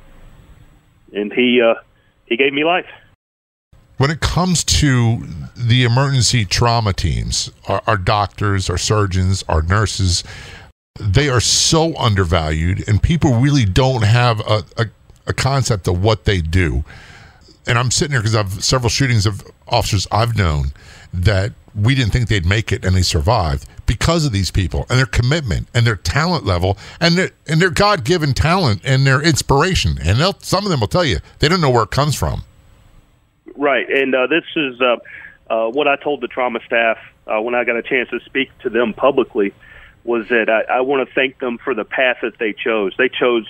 [1.13, 1.75] and he uh,
[2.25, 2.87] he gave me life.
[3.99, 5.23] When it comes to
[5.57, 10.25] the emergency trauma teams our, our doctors our surgeons our nurses
[11.01, 14.87] they are so undervalued and people really don't have a, a,
[15.27, 16.85] a concept of what they do.
[17.67, 20.73] And i'm sitting here because i've several shootings of officers i've known
[21.13, 24.99] that we didn't think they'd make it and they survived because of these people and
[24.99, 29.97] their commitment and their talent level and their and their god-given talent and their inspiration.
[30.03, 32.45] And some of them will tell you they don't know where it comes from
[33.57, 33.89] right.
[33.89, 34.97] And uh, this is uh,
[35.51, 38.51] uh, what i told the trauma staff uh, when i got a chance to speak
[38.61, 39.53] to them publicly
[40.05, 42.95] was that i, I want to thank them for the path that they chose.
[42.97, 43.47] They chose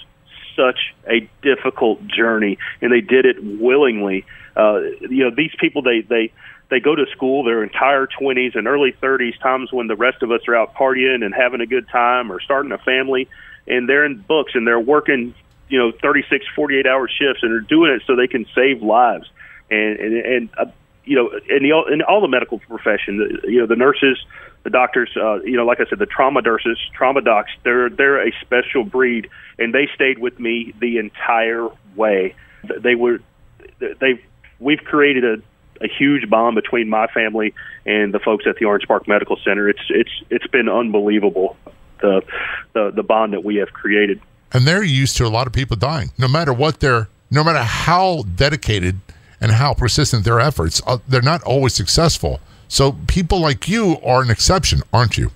[0.56, 4.24] such a difficult journey and they did it willingly.
[4.54, 6.32] Uh, you know these people they they
[6.72, 10.30] they go to school their entire 20s and early 30s, times when the rest of
[10.30, 13.28] us are out partying and having a good time or starting a family,
[13.66, 15.34] and they're in books and they're working,
[15.68, 19.28] you know, 36, 48 hour shifts and they're doing it so they can save lives.
[19.70, 20.64] And and, and uh,
[21.04, 24.18] you know, in the in all the medical profession, you know, the nurses,
[24.62, 28.26] the doctors, uh, you know, like I said, the trauma nurses, trauma docs, they're they're
[28.26, 32.34] a special breed, and they stayed with me the entire way.
[32.78, 33.20] They were
[33.78, 34.22] they
[34.58, 35.42] we've created a
[35.82, 39.68] a huge bond between my family and the folks at the Orange Park Medical Center.
[39.68, 41.56] It's it's it's been unbelievable
[42.00, 42.22] the
[42.74, 44.20] the, the bond that we have created.
[44.52, 47.62] And they're used to a lot of people dying, no matter what their, no matter
[47.62, 49.00] how dedicated
[49.42, 52.40] and how persistent their efforts, uh, they're not always successful.
[52.68, 55.32] So people like you are an exception, aren't you?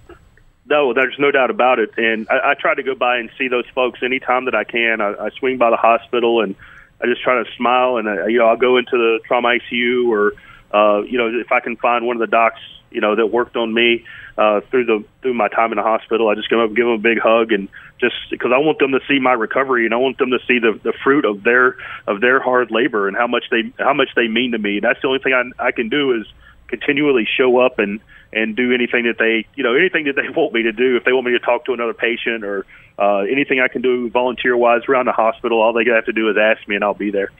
[0.64, 1.90] No, there's no doubt about it.
[1.98, 5.00] And I, I try to go by and see those folks anytime that I can.
[5.00, 6.54] I, I swing by the hospital and
[7.02, 10.08] I just try to smile and uh, you know I'll go into the trauma ICU
[10.08, 10.32] or
[10.72, 13.56] uh, you know if I can find one of the docs you know that worked
[13.56, 14.04] on me
[14.38, 16.94] uh, through the through my time in the hospital, I just go up give them
[16.94, 17.68] a big hug and
[18.00, 20.58] just because I want them to see my recovery and I want them to see
[20.58, 24.10] the the fruit of their of their hard labor and how much they how much
[24.14, 24.76] they mean to me.
[24.76, 26.26] And That's the only thing I I can do is
[26.68, 28.00] continually show up and
[28.32, 31.04] and do anything that they you know anything that they want me to do if
[31.04, 32.66] they want me to talk to another patient or
[32.98, 36.30] uh, anything I can do volunteer wise around the hospital, all they have to do
[36.30, 37.30] is ask me, and I'll be there.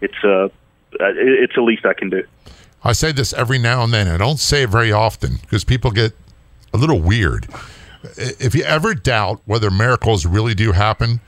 [0.00, 0.48] It's uh,
[0.92, 2.24] it's the least I can do.
[2.84, 4.08] I say this every now and then.
[4.08, 6.12] I don't say it very often because people get
[6.72, 7.48] a little weird.
[8.16, 11.20] If you ever doubt whether miracles really do happen,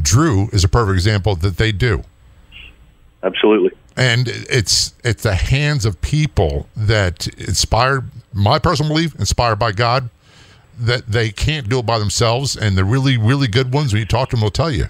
[0.00, 2.04] Drew is a perfect example that they do.
[3.22, 3.72] Absolutely.
[3.96, 10.08] And it's it's the hands of people that inspired my personal belief, inspired by God,
[10.78, 12.56] that they can't do it by themselves.
[12.56, 14.86] And the really, really good ones, when you talk to them, will tell you.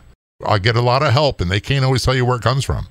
[0.47, 2.65] I get a lot of help, and they can't always tell you where it comes
[2.65, 2.87] from.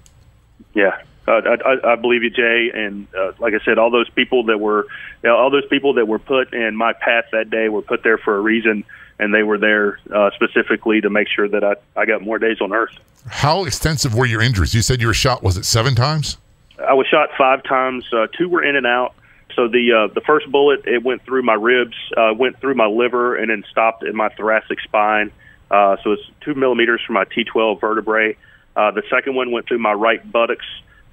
[0.74, 2.72] Yeah, uh, I, I believe you, Jay.
[2.74, 4.88] And uh, like I said, all those people that were,
[5.24, 8.04] you know, all those people that were put in my path that day were put
[8.04, 8.84] there for a reason,
[9.20, 12.60] and they were there uh, specifically to make sure that I, I got more days
[12.62, 12.98] on Earth.
[13.28, 14.74] How extensive were your injuries?
[14.74, 15.44] You said you were shot.
[15.44, 16.38] Was it seven times?
[16.80, 18.06] I was shot five times.
[18.12, 19.14] Uh, two were in and out.
[19.56, 22.86] So the uh, the first bullet it went through my ribs, uh, went through my
[22.86, 25.32] liver, and then stopped in my thoracic spine.
[25.70, 28.38] Uh, so it's two millimeters from my T12 vertebrae.
[28.76, 30.66] Uh, the second one went through my right buttocks.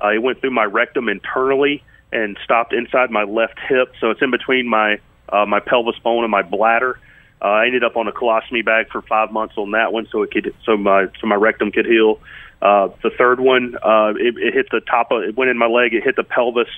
[0.03, 1.83] Uh, it went through my rectum internally
[2.13, 3.93] and stopped inside my left hip.
[4.01, 6.99] So it's in between my uh, my pelvis bone and my bladder.
[7.43, 10.23] Uh, I ended up on a colostomy bag for five months on that one, so
[10.23, 12.21] it could so my so my rectum could heal.
[12.63, 15.67] Uh, the third one, uh, it, it hit the top of it went in my
[15.67, 15.93] leg.
[15.93, 16.69] It hit the pelvis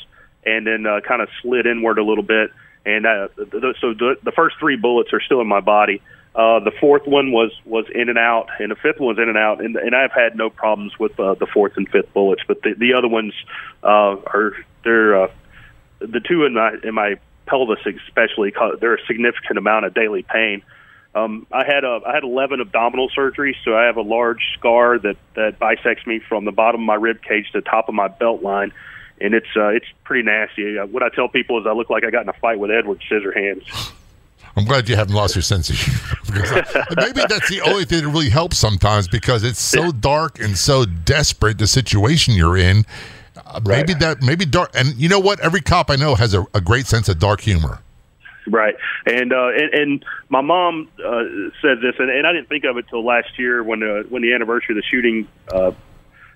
[0.44, 2.50] and then uh, kind of slid inward a little bit.
[2.84, 6.00] And uh, th- so the, the first three bullets are still in my body.
[6.38, 9.36] The fourth one was was in and out, and the fifth one was in and
[9.36, 12.62] out, and, and I've had no problems with uh, the fourth and fifth bullets, but
[12.62, 13.34] the, the other ones
[13.82, 14.52] uh, are
[14.84, 15.30] they're uh,
[15.98, 18.52] the two in my in my pelvis especially.
[18.80, 20.62] They're a significant amount of daily pain.
[21.12, 24.96] Um, I had a I had 11 abdominal surgeries, so I have a large scar
[24.96, 27.96] that that bisects me from the bottom of my rib cage to the top of
[27.96, 28.72] my belt line
[29.20, 30.78] and it's uh, it's pretty nasty.
[30.78, 32.70] Uh, what I tell people is I look like I got in a fight with
[32.70, 33.92] Edward Scissorhands.
[34.58, 36.64] I'm glad you haven't lost your sense of humor.
[36.96, 40.84] maybe that's the only thing that really helps sometimes because it's so dark and so
[40.84, 42.84] desperate the situation you're in.
[43.36, 44.00] Uh, maybe right.
[44.00, 45.38] that maybe dark and you know what?
[45.40, 47.80] Every cop I know has a, a great sense of dark humor.
[48.48, 48.74] Right,
[49.06, 51.22] and uh, and, and my mom uh,
[51.62, 54.22] said this, and, and I didn't think of it till last year when uh, when
[54.22, 55.72] the anniversary of the shooting uh,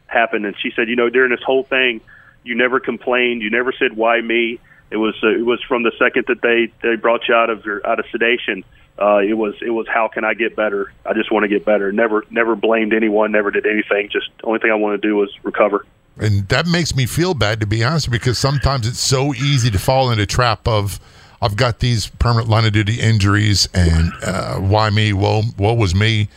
[0.06, 2.00] happened, and she said, you know, during this whole thing,
[2.44, 3.42] you never complained.
[3.42, 4.60] You never said why me.
[4.92, 7.64] It was uh, it was from the second that they they brought you out of
[7.64, 8.64] your out of sedation.
[8.98, 10.92] Uh, it was it was how can I get better?
[11.06, 11.90] I just want to get better.
[11.92, 13.32] Never never blamed anyone.
[13.32, 14.10] Never did anything.
[14.10, 15.86] Just the only thing I want to do was recover.
[16.18, 19.78] And that makes me feel bad to be honest, because sometimes it's so easy to
[19.78, 21.00] fall into a trap of
[21.40, 25.12] I've got these permanent line of duty injuries, and uh, why me?
[25.12, 26.28] Woe, woe was me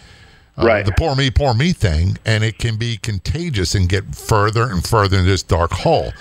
[0.57, 0.85] uh, right.
[0.85, 4.83] the poor me, poor me thing, and it can be contagious and get further and
[4.83, 6.13] further in this dark hole.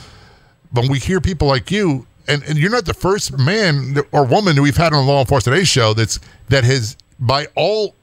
[0.72, 4.24] But when we hear people like you, and, and you're not the first man or
[4.24, 7.94] woman that we've had on the Law Enforcement Today show that's that has, by all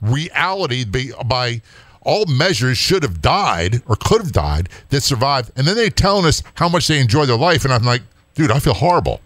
[0.00, 1.62] reality, by, by
[2.02, 6.26] all measures, should have died or could have died that survived, and then they're telling
[6.26, 8.02] us how much they enjoy their life, and I'm like,
[8.34, 9.20] dude, I feel horrible.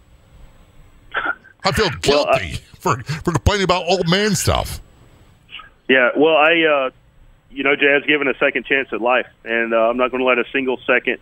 [1.63, 4.79] I feel guilty well, I, for for complaining about old man stuff.
[5.89, 6.89] Yeah, well, I, uh,
[7.51, 10.25] you know, Jazz given a second chance at life, and uh, I'm not going to
[10.25, 11.17] let a single second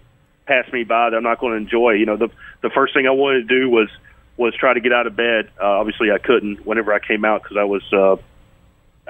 [0.47, 1.91] pass me by that I'm not going to enjoy.
[1.91, 2.29] You know, the
[2.61, 3.89] the first thing I wanted to do was
[4.37, 5.49] was try to get out of bed.
[5.61, 8.17] Uh, obviously, I couldn't whenever I came out because I was uh,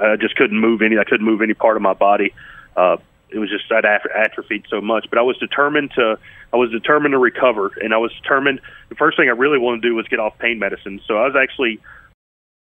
[0.01, 0.97] I just couldn't move any.
[0.97, 2.33] I couldn't move any part of my body.
[2.75, 2.97] Uh,
[3.29, 5.07] it was just I'd atrophied so much.
[5.09, 6.17] But I was determined to
[6.53, 8.61] I was determined to recover, and I was determined.
[8.89, 11.01] The first thing I really wanted to do was get off pain medicine.
[11.07, 11.79] So I was actually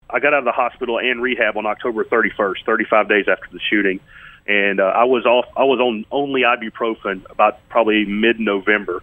[0.09, 3.61] I got out of the hospital and rehab on October 31st, 35 days after the
[3.71, 4.01] shooting,
[4.47, 5.47] and uh, I was off.
[5.57, 9.03] I was on only ibuprofen about probably mid-November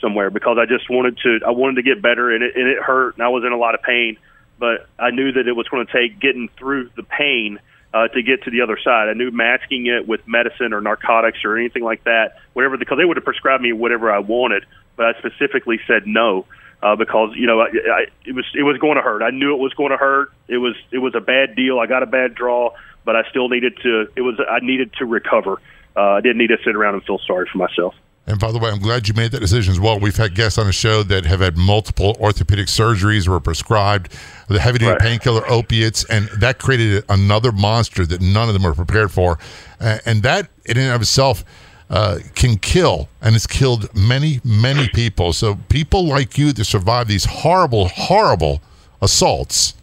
[0.00, 1.40] somewhere because I just wanted to.
[1.46, 3.56] I wanted to get better, and it, and it hurt, and I was in a
[3.56, 4.16] lot of pain.
[4.58, 7.58] But I knew that it was going to take getting through the pain
[7.92, 9.08] uh, to get to the other side.
[9.08, 13.04] I knew masking it with medicine or narcotics or anything like that, whatever, because they
[13.04, 14.64] would have prescribed me whatever I wanted,
[14.96, 16.46] but I specifically said no.
[16.82, 19.22] Uh, because you know I, I, it was it was going to hurt.
[19.22, 20.30] I knew it was going to hurt.
[20.48, 21.78] It was it was a bad deal.
[21.78, 22.72] I got a bad draw,
[23.04, 24.08] but I still needed to.
[24.16, 25.60] It was I needed to recover.
[25.96, 27.94] Uh, I didn't need to sit around and feel sorry for myself.
[28.26, 30.00] And by the way, I'm glad you made that decision as well.
[30.00, 34.16] We've had guests on the show that have had multiple orthopedic surgeries or prescribed
[34.48, 35.00] the heavy duty right.
[35.00, 39.38] painkiller opiates, and that created another monster that none of them were prepared for.
[39.78, 41.44] Uh, and that, in and of itself,
[41.90, 45.34] uh, can kill and has killed many, many people.
[45.34, 48.62] So people like you that survive these horrible, horrible
[49.02, 49.74] assaults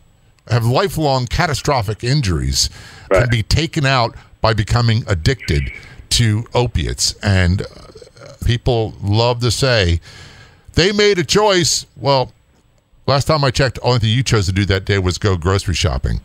[0.48, 2.70] have lifelong catastrophic injuries
[3.10, 3.22] right.
[3.22, 5.72] can be taken out by becoming addicted
[6.10, 7.14] to opiates.
[7.24, 7.64] And
[8.44, 10.00] people love to say
[10.74, 11.86] they made a choice.
[11.96, 12.32] Well,
[13.08, 15.76] last time I checked, only thing you chose to do that day was go grocery
[15.76, 16.22] shopping.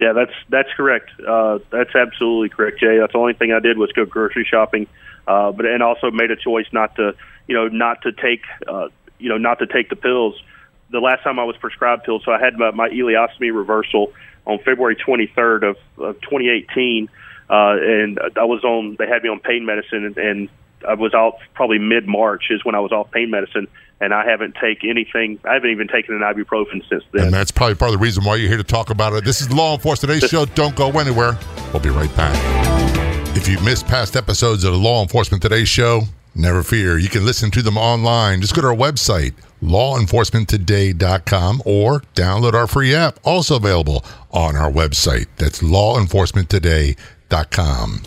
[0.00, 1.10] Yeah, that's that's correct.
[1.26, 2.98] Uh, that's absolutely correct, Jay.
[2.98, 4.86] That's the only thing I did was go grocery shopping,
[5.26, 7.14] uh, but and also made a choice not to,
[7.46, 10.34] you know, not to take, uh, you know, not to take the pills.
[10.90, 14.12] The last time I was prescribed pills, so I had my, my ileostomy reversal
[14.46, 17.08] on February 23rd of, of 2018,
[17.48, 18.96] uh, and I was on.
[18.98, 20.48] They had me on pain medicine, and, and
[20.86, 23.66] I was off probably mid March is when I was off pain medicine,
[24.00, 25.38] and I haven't taken anything.
[25.44, 27.26] I haven't even taken an ibuprofen since then.
[27.26, 29.24] And that's probably part of the reason why you're here to talk about it.
[29.24, 30.44] This is Law Enforcement Today's show.
[30.44, 31.38] Don't go anywhere.
[31.72, 32.36] We'll be right back.
[33.36, 36.02] If you've missed past episodes of the Law Enforcement Today show,
[36.34, 36.98] never fear.
[36.98, 38.40] You can listen to them online.
[38.40, 44.70] Just go to our website, lawenforcementtoday.com, or download our free app, also available on our
[44.70, 45.26] website.
[45.36, 48.02] That's lawenforcementtoday.com.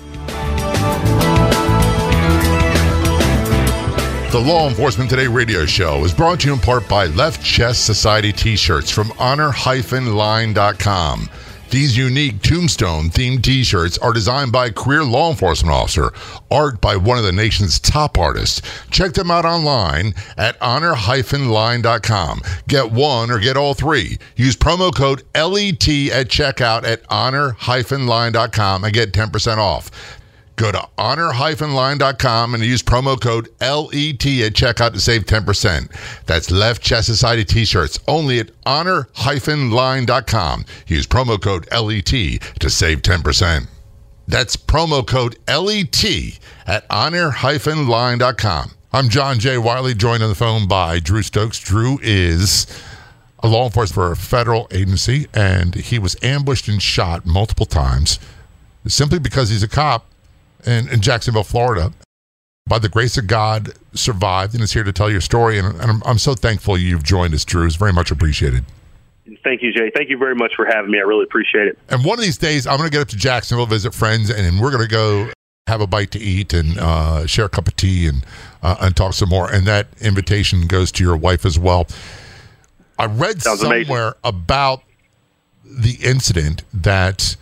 [4.31, 7.87] The Law Enforcement Today radio show is brought to you in part by Left Chest
[7.87, 11.29] Society t shirts from honor-line.com.
[11.69, 16.11] These unique tombstone themed t shirts are designed by a career law enforcement officer,
[16.49, 18.63] art by one of the nation's top artists.
[18.89, 22.41] Check them out online at honor-line.com.
[22.67, 24.17] Get one or get all three.
[24.35, 30.18] Use promo code LET at checkout at honor-line.com and get 10% off.
[30.59, 35.89] Go to honor-line.com and use promo code LET at checkout to save 10%.
[36.25, 39.05] That's Left Chest Society t-shirts only at honor-line.com.
[40.85, 42.05] Use promo code LET
[42.59, 43.67] to save 10%.
[44.27, 46.03] That's promo code LET
[46.67, 48.71] at honor-line.com.
[48.91, 49.57] I'm John J.
[49.57, 51.59] Wiley, joined on the phone by Drew Stokes.
[51.59, 52.67] Drew is
[53.41, 58.19] a law enforcement for a federal agency, and he was ambushed and shot multiple times
[58.87, 60.05] simply because he's a cop
[60.65, 61.93] in, in Jacksonville, Florida.
[62.67, 65.57] By the grace of God, survived and is here to tell your story.
[65.57, 67.65] And, and I'm, I'm so thankful you've joined us, Drew.
[67.65, 68.63] It's very much appreciated.
[69.43, 69.91] Thank you, Jay.
[69.95, 70.99] Thank you very much for having me.
[70.99, 71.79] I really appreciate it.
[71.89, 74.59] And one of these days, I'm going to get up to Jacksonville, visit friends, and
[74.59, 75.29] we're going to go
[75.67, 78.25] have a bite to eat and uh, share a cup of tea and
[78.61, 79.51] uh, and talk some more.
[79.51, 81.87] And that invitation goes to your wife as well.
[82.97, 84.13] I read Sounds somewhere amazing.
[84.23, 84.83] about
[85.63, 87.35] the incident that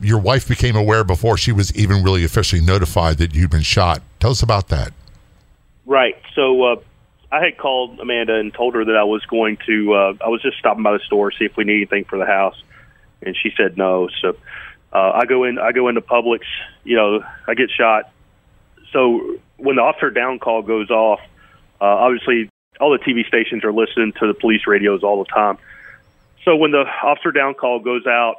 [0.00, 4.02] your wife became aware before she was even really officially notified that you'd been shot.
[4.18, 4.92] Tell us about that.
[5.84, 6.16] Right.
[6.34, 6.76] So uh,
[7.30, 9.92] I had called Amanda and told her that I was going to.
[9.92, 12.18] Uh, I was just stopping by the store to see if we need anything for
[12.18, 12.60] the house,
[13.22, 14.08] and she said no.
[14.22, 14.36] So
[14.92, 15.58] uh, I go in.
[15.58, 16.42] I go into Publix.
[16.84, 18.10] You know, I get shot.
[18.92, 21.20] So when the officer down call goes off,
[21.80, 25.58] uh, obviously all the TV stations are listening to the police radios all the time.
[26.44, 28.36] So when the officer down call goes out,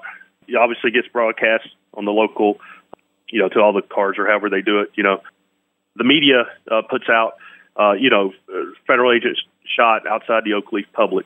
[0.51, 2.59] it obviously gets broadcast on the local,
[3.29, 4.89] you know, to all the cars or however they do it.
[4.95, 5.21] You know,
[5.95, 7.33] the media uh, puts out,
[7.79, 8.33] uh, you know,
[8.85, 9.41] federal agents
[9.75, 11.25] shot outside the Oak Leaf Publix.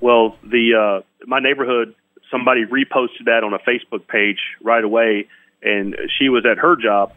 [0.00, 1.94] Well, the uh, my neighborhood,
[2.30, 5.28] somebody reposted that on a Facebook page right away,
[5.62, 7.12] and she was at her job,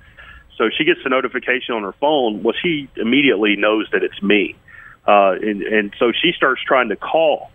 [0.57, 2.43] so she gets the notification on her phone.
[2.43, 4.55] Well, she immediately knows that it's me,
[5.07, 7.51] uh, and and so she starts trying to call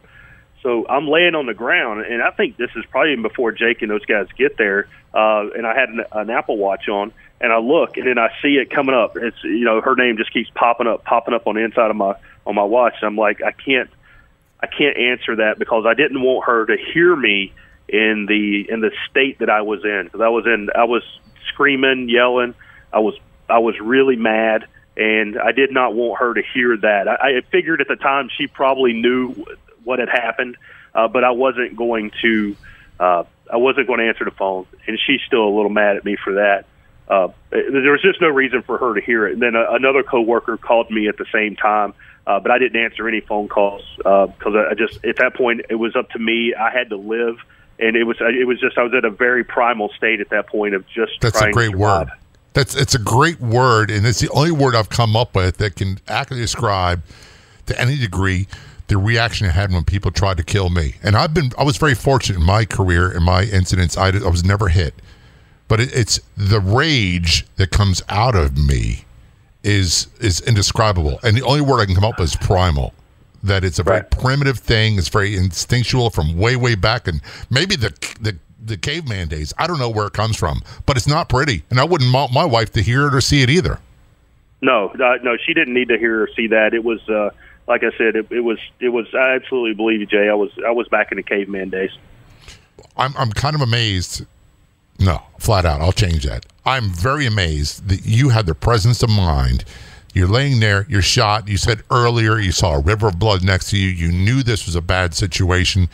[0.62, 3.82] So I'm laying on the ground, and I think this is probably even before Jake
[3.82, 4.86] and those guys get there.
[5.12, 8.28] Uh, and I had an, an Apple Watch on, and I look, and then I
[8.40, 9.16] see it coming up.
[9.16, 11.96] It's you know her name just keeps popping up, popping up on the inside of
[11.96, 12.14] my
[12.46, 12.94] on my watch.
[13.00, 13.90] And I'm like, I can't,
[14.60, 17.52] I can't answer that because I didn't want her to hear me
[17.88, 21.02] in the in the state that I was in because I was in I was
[21.48, 22.54] screaming, yelling.
[22.92, 23.14] I was
[23.48, 27.08] I was really mad, and I did not want her to hear that.
[27.08, 29.44] I, I figured at the time she probably knew
[29.84, 30.56] what had happened,
[30.94, 32.56] uh, but I wasn't going to.
[33.00, 36.04] Uh, I wasn't going to answer the phone, and she's still a little mad at
[36.04, 36.64] me for that.
[37.08, 39.34] Uh, there was just no reason for her to hear it.
[39.34, 41.92] And then a, another coworker called me at the same time,
[42.26, 45.62] uh, but I didn't answer any phone calls because uh, I just at that point
[45.68, 46.54] it was up to me.
[46.54, 47.36] I had to live,
[47.78, 50.46] and it was it was just I was at a very primal state at that
[50.46, 51.20] point of just.
[51.20, 52.08] That's a great word.
[52.54, 55.76] That's it's a great word, and it's the only word I've come up with that
[55.76, 57.02] can accurately describe
[57.66, 58.46] to any degree
[58.92, 60.96] the reaction I had when people tried to kill me.
[61.02, 64.28] And I've been, I was very fortunate in my career, in my incidents, I, I
[64.28, 64.94] was never hit.
[65.66, 69.06] But it, it's the rage that comes out of me
[69.64, 71.20] is is indescribable.
[71.22, 72.92] And the only word I can come up with is primal.
[73.42, 74.10] That it's a very right.
[74.10, 74.98] primitive thing.
[74.98, 77.90] It's very instinctual from way, way back, and maybe the
[78.20, 79.54] the the caveman days.
[79.56, 82.32] I don't know where it comes from, but it's not pretty, and I wouldn't want
[82.32, 83.78] my wife to hear it or see it either.
[84.60, 86.74] No, uh, no, she didn't need to hear or see that.
[86.74, 87.00] It was.
[87.08, 87.30] Uh,
[87.66, 90.28] like I said, it, it was it was I absolutely believe you, Jay.
[90.28, 91.90] I was I was back in the caveman days.
[92.96, 94.26] I'm I'm kind of amazed.
[94.98, 96.46] No, flat out, I'll change that.
[96.64, 99.64] I'm very amazed that you had the presence of mind.
[100.14, 101.48] You're laying there, you're shot.
[101.48, 103.88] You said earlier you saw a river of blood next to you.
[103.88, 105.88] You knew this was a bad situation,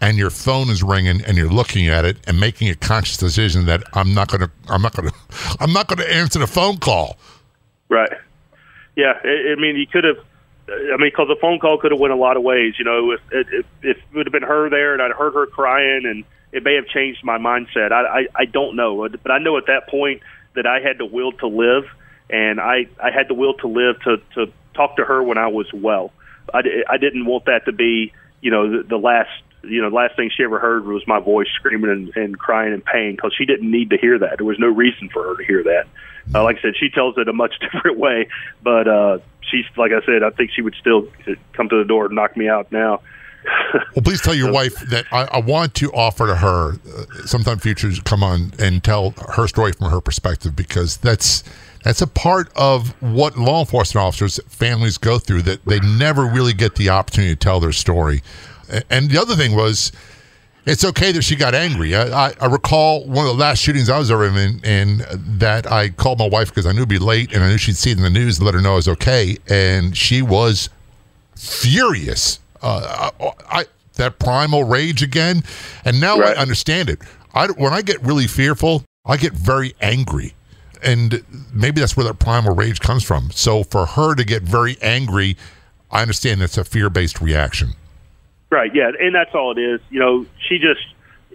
[0.00, 3.64] and your phone is ringing, and you're looking at it and making a conscious decision
[3.66, 5.12] that I'm not gonna, I'm not gonna,
[5.60, 7.16] I'm not gonna answer the phone call.
[7.88, 8.12] Right.
[8.94, 9.18] Yeah.
[9.24, 10.18] I, I mean, you could have
[10.68, 12.74] I mean, because the phone call could have went a lot of ways.
[12.78, 15.46] You know, if, if, if it would have been her there and I'd heard her
[15.46, 17.92] crying, and it may have changed my mindset.
[17.92, 20.22] I, I I don't know, but I know at that point
[20.54, 21.84] that I had the will to live,
[22.30, 25.48] and I I had the will to live to to talk to her when I
[25.48, 26.12] was well.
[26.52, 29.30] I, I didn't want that to be, you know, the, the last
[29.64, 32.80] you know, last thing she ever heard was my voice screaming and, and crying in
[32.80, 34.38] pain because she didn't need to hear that.
[34.38, 35.86] There was no reason for her to hear that.
[36.34, 38.28] Uh, like I said, she tells it a much different way,
[38.62, 39.18] but uh,
[39.50, 41.08] she's like I said, I think she would still
[41.52, 43.00] come to the door and knock me out now.
[43.74, 47.58] well, please tell your wife that I, I, want to offer to her uh, sometime
[47.58, 51.42] future to come on and tell her story from her perspective because that's
[51.82, 56.52] that's a part of what law enforcement officers families go through that they never really
[56.52, 58.22] get the opportunity to tell their story.
[58.88, 59.90] And the other thing was
[60.64, 61.94] it's okay that she got angry.
[61.94, 65.00] I, I, I, recall one of the last shootings I was ever in, and
[65.40, 67.76] that I called my wife because I knew it'd be late, and I knew she'd
[67.76, 70.70] see it in the news and let her know I was okay, and she was
[71.36, 72.38] furious.
[72.62, 75.42] Uh, I, I, that primal rage again,
[75.84, 76.36] and now right.
[76.36, 77.00] I understand it.
[77.34, 80.34] I, when I get really fearful, I get very angry,
[80.82, 83.32] and maybe that's where that primal rage comes from.
[83.32, 85.36] So for her to get very angry,
[85.90, 87.74] I understand that's a fear-based reaction.
[88.52, 88.70] Right.
[88.74, 89.80] Yeah, and that's all it is.
[89.88, 90.86] You know, she just,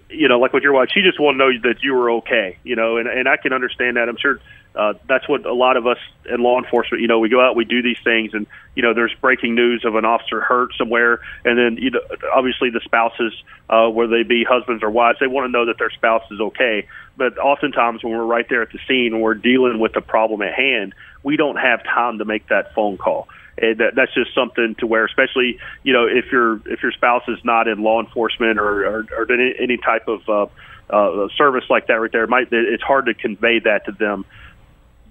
[0.08, 2.60] you know, like what you're watching, she just want to know that you were okay.
[2.64, 4.08] You know, and and I can understand that.
[4.08, 4.40] I'm sure
[4.76, 5.98] uh, that's what a lot of us
[6.30, 8.46] in law enforcement, you know, we go out, we do these things, and
[8.76, 12.02] you know, there's breaking news of an officer hurt somewhere, and then you know,
[12.36, 13.34] obviously the spouses,
[13.68, 16.40] uh, whether they be husbands or wives, they want to know that their spouse is
[16.40, 16.88] okay.
[17.18, 20.44] But oftentimes, when we're right there at the scene, and we're dealing with the problem
[20.44, 20.94] at hand,
[21.24, 23.28] we don't have time to make that phone call
[23.58, 27.24] and that, that's just something to where, especially you know, if your if your spouse
[27.28, 30.48] is not in law enforcement or or, or any, any type of uh,
[30.90, 34.26] uh, service like that, right there, it might it's hard to convey that to them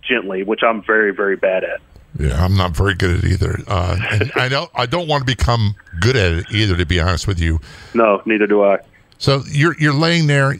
[0.02, 1.80] gently, which I'm very very bad at.
[2.18, 3.58] Yeah, I'm not very good at it either.
[3.66, 6.76] Uh, and I don't I don't want to become good at it either.
[6.76, 7.60] To be honest with you.
[7.94, 8.78] No, neither do I.
[9.18, 10.56] So you're you're laying there.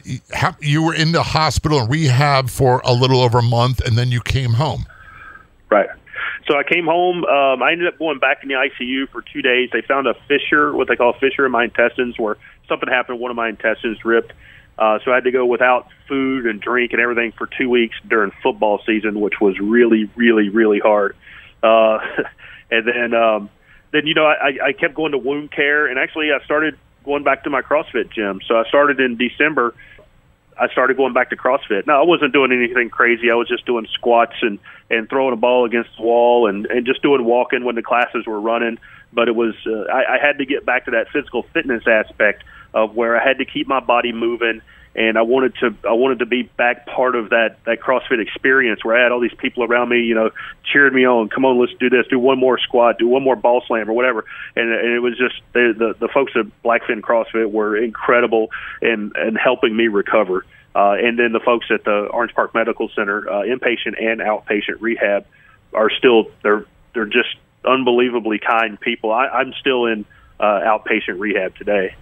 [0.61, 4.09] You were in the hospital and rehab for a little over a month, and then
[4.09, 4.85] you came home.
[5.69, 5.89] Right.
[6.47, 7.25] So I came home.
[7.25, 9.69] Um, I ended up going back in the ICU for two days.
[9.73, 12.37] They found a fissure, what they call a fissure in my intestines, where
[12.69, 13.19] something happened.
[13.19, 14.31] One of my intestines ripped.
[14.77, 17.95] Uh, so I had to go without food and drink and everything for two weeks
[18.07, 21.15] during football season, which was really, really, really hard.
[21.63, 21.99] Uh,
[22.71, 23.49] and then, um,
[23.91, 27.23] then you know, I, I kept going to wound care, and actually, I started going
[27.23, 28.39] back to my CrossFit gym.
[28.47, 29.73] So I started in December
[30.59, 31.87] I started going back to CrossFit.
[31.87, 33.31] Now I wasn't doing anything crazy.
[33.31, 36.85] I was just doing squats and and throwing a ball against the wall and and
[36.85, 38.77] just doing walking when the classes were running.
[39.13, 42.43] But it was uh, I, I had to get back to that physical fitness aspect
[42.73, 44.61] of where I had to keep my body moving
[44.97, 48.83] and I wanted to I wanted to be back part of that that CrossFit experience
[48.83, 50.31] where I had all these people around me, you know,
[50.63, 51.29] cheering me on.
[51.29, 52.07] Come on, let's do this.
[52.07, 52.97] Do one more squat.
[52.97, 54.25] Do one more ball slam or whatever.
[54.55, 58.49] And, and it was just the, the the folks at Blackfin CrossFit were incredible
[58.81, 60.45] in in helping me recover.
[60.75, 64.79] Uh, and then the folks at the Orange Park Medical Center, uh, inpatient and outpatient
[64.79, 65.25] rehab,
[65.73, 69.11] are still they're they're just unbelievably kind people.
[69.11, 70.05] I, I'm still in
[70.39, 71.95] uh, outpatient rehab today.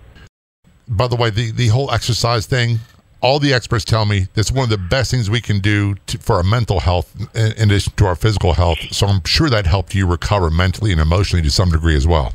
[0.87, 2.79] By the way, the the whole exercise thing,
[3.21, 6.17] all the experts tell me that's one of the best things we can do to,
[6.19, 8.79] for our mental health in, in addition to our physical health.
[8.91, 12.33] So I'm sure that helped you recover mentally and emotionally to some degree as well.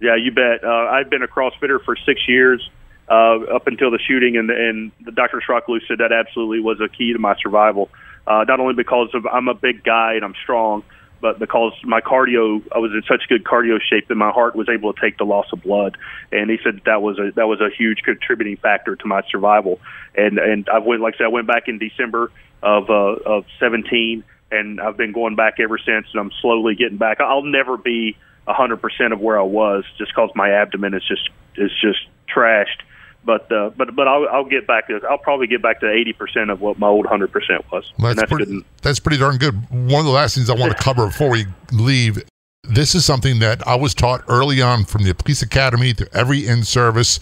[0.00, 0.64] Yeah, you bet.
[0.64, 2.68] Uh, I've been a CrossFitter for six years.
[3.08, 5.42] Uh, up until the shooting, and, and the Dr.
[5.44, 7.90] Srocklu said that absolutely was a key to my survival.
[8.24, 10.84] Uh, not only because of I'm a big guy and I'm strong,
[11.20, 14.68] but because my cardio, I was in such good cardio shape that my heart was
[14.68, 15.96] able to take the loss of blood.
[16.32, 19.80] And he said that was a that was a huge contributing factor to my survival.
[20.16, 23.44] And and I went like I said, I went back in December of uh, of
[23.58, 26.06] 17, and I've been going back ever since.
[26.12, 27.20] And I'm slowly getting back.
[27.20, 28.16] I'll never be
[28.46, 32.00] a 100% of where I was just because my abdomen is just is just
[32.34, 32.82] trashed
[33.24, 36.12] but uh, but but I'll, I'll get back to I'll probably get back to eighty
[36.12, 37.92] percent of what my old hundred percent was.
[37.98, 39.54] Well, that's, that's, pretty, that's pretty darn good.
[39.70, 42.22] One of the last things I want to cover before we leave.
[42.62, 46.46] This is something that I was taught early on from the police academy to every
[46.46, 47.18] in service.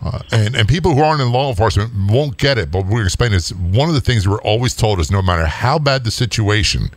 [0.00, 3.32] Uh, and, and people who aren't in law enforcement won't get it, but we're explaining
[3.32, 3.52] this.
[3.52, 6.90] One of the things we're always told is no matter how bad the situation,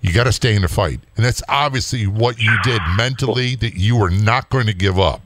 [0.00, 0.98] you got to stay in the fight.
[1.16, 5.20] And that's obviously what you did mentally, that you were not going to give up.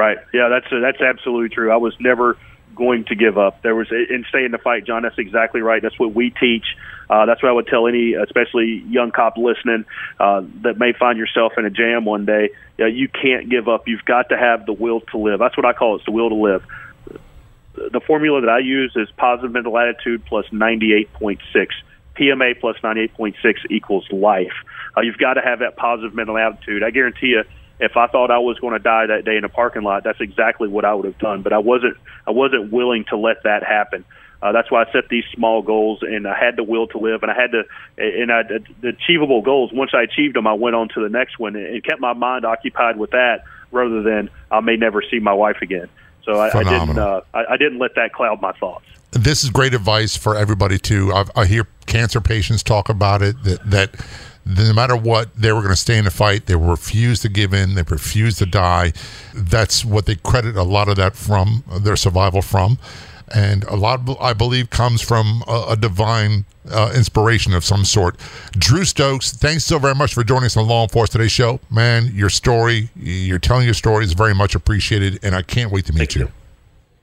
[0.00, 0.16] Right.
[0.32, 1.70] Yeah, that's that's absolutely true.
[1.70, 2.38] I was never
[2.74, 3.60] going to give up.
[3.60, 5.02] There was and stay in the fight, John.
[5.02, 5.82] That's exactly right.
[5.82, 6.64] That's what we teach.
[7.10, 9.84] Uh, that's what I would tell any, especially young cop listening,
[10.18, 12.48] uh, that may find yourself in a jam one day.
[12.78, 13.88] Yeah, you can't give up.
[13.88, 15.38] You've got to have the will to live.
[15.38, 15.98] That's what I call it.
[15.98, 16.64] It's the will to live.
[17.74, 21.40] The formula that I use is positive mental attitude plus 98.6.
[22.16, 23.34] PMA plus 98.6
[23.68, 24.52] equals life.
[24.96, 26.82] Uh, you've got to have that positive mental attitude.
[26.82, 27.44] I guarantee you
[27.80, 30.20] if I thought I was going to die that day in a parking lot, that's
[30.20, 31.42] exactly what I would have done.
[31.42, 31.96] But I wasn't.
[32.26, 34.04] I wasn't willing to let that happen.
[34.42, 37.22] Uh, that's why I set these small goals, and I had the will to live,
[37.22, 37.64] and I had to,
[37.98, 38.42] and I
[38.80, 39.70] the achievable goals.
[39.72, 42.44] Once I achieved them, I went on to the next one, and kept my mind
[42.44, 45.88] occupied with that rather than I may never see my wife again.
[46.24, 46.98] So I, I didn't.
[46.98, 48.86] Uh, I, I didn't let that cloud my thoughts.
[49.12, 51.12] This is great advice for everybody too.
[51.12, 53.90] I've, I hear cancer patients talk about it that that
[54.46, 56.46] no matter what, they were going to stay in the fight.
[56.46, 57.74] They refused to give in.
[57.74, 58.92] They refused to die.
[59.34, 62.78] That's what they credit a lot of that from, their survival from.
[63.32, 67.84] And a lot, of, I believe, comes from a, a divine uh, inspiration of some
[67.84, 68.16] sort.
[68.52, 71.60] Drew Stokes, thanks so very much for joining us on Law Enforcement Today show.
[71.70, 75.86] Man, your story, you're telling your story is very much appreciated, and I can't wait
[75.86, 76.20] to meet Thank you.
[76.22, 76.32] you.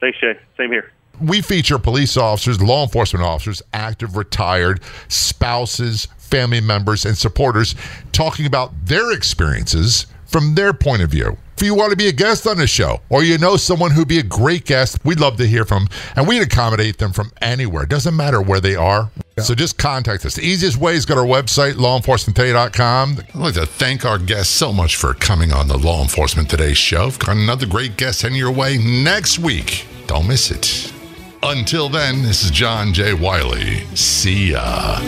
[0.01, 0.37] Thanks, Jay.
[0.57, 0.91] Same here.
[1.19, 7.75] We feature police officers, law enforcement officers, active, retired, spouses, family members, and supporters
[8.11, 11.37] talking about their experiences from their point of view.
[11.57, 14.07] If you want to be a guest on the show or you know someone who'd
[14.07, 17.83] be a great guest, we'd love to hear from and we'd accommodate them from anywhere.
[17.83, 19.09] It doesn't matter where they are.
[19.35, 19.43] Yeah.
[19.43, 20.35] So just contact us.
[20.35, 23.21] The easiest way is go to our website, lawenforcementtoday.com.
[23.29, 26.75] I'd like to thank our guests so much for coming on the Law Enforcement Today
[26.75, 27.05] show.
[27.05, 29.87] We've got another great guest heading your way next week.
[30.05, 30.96] Don't miss it.
[31.43, 33.13] Until then, this is John J.
[33.13, 33.85] Wiley.
[33.95, 34.99] See ya.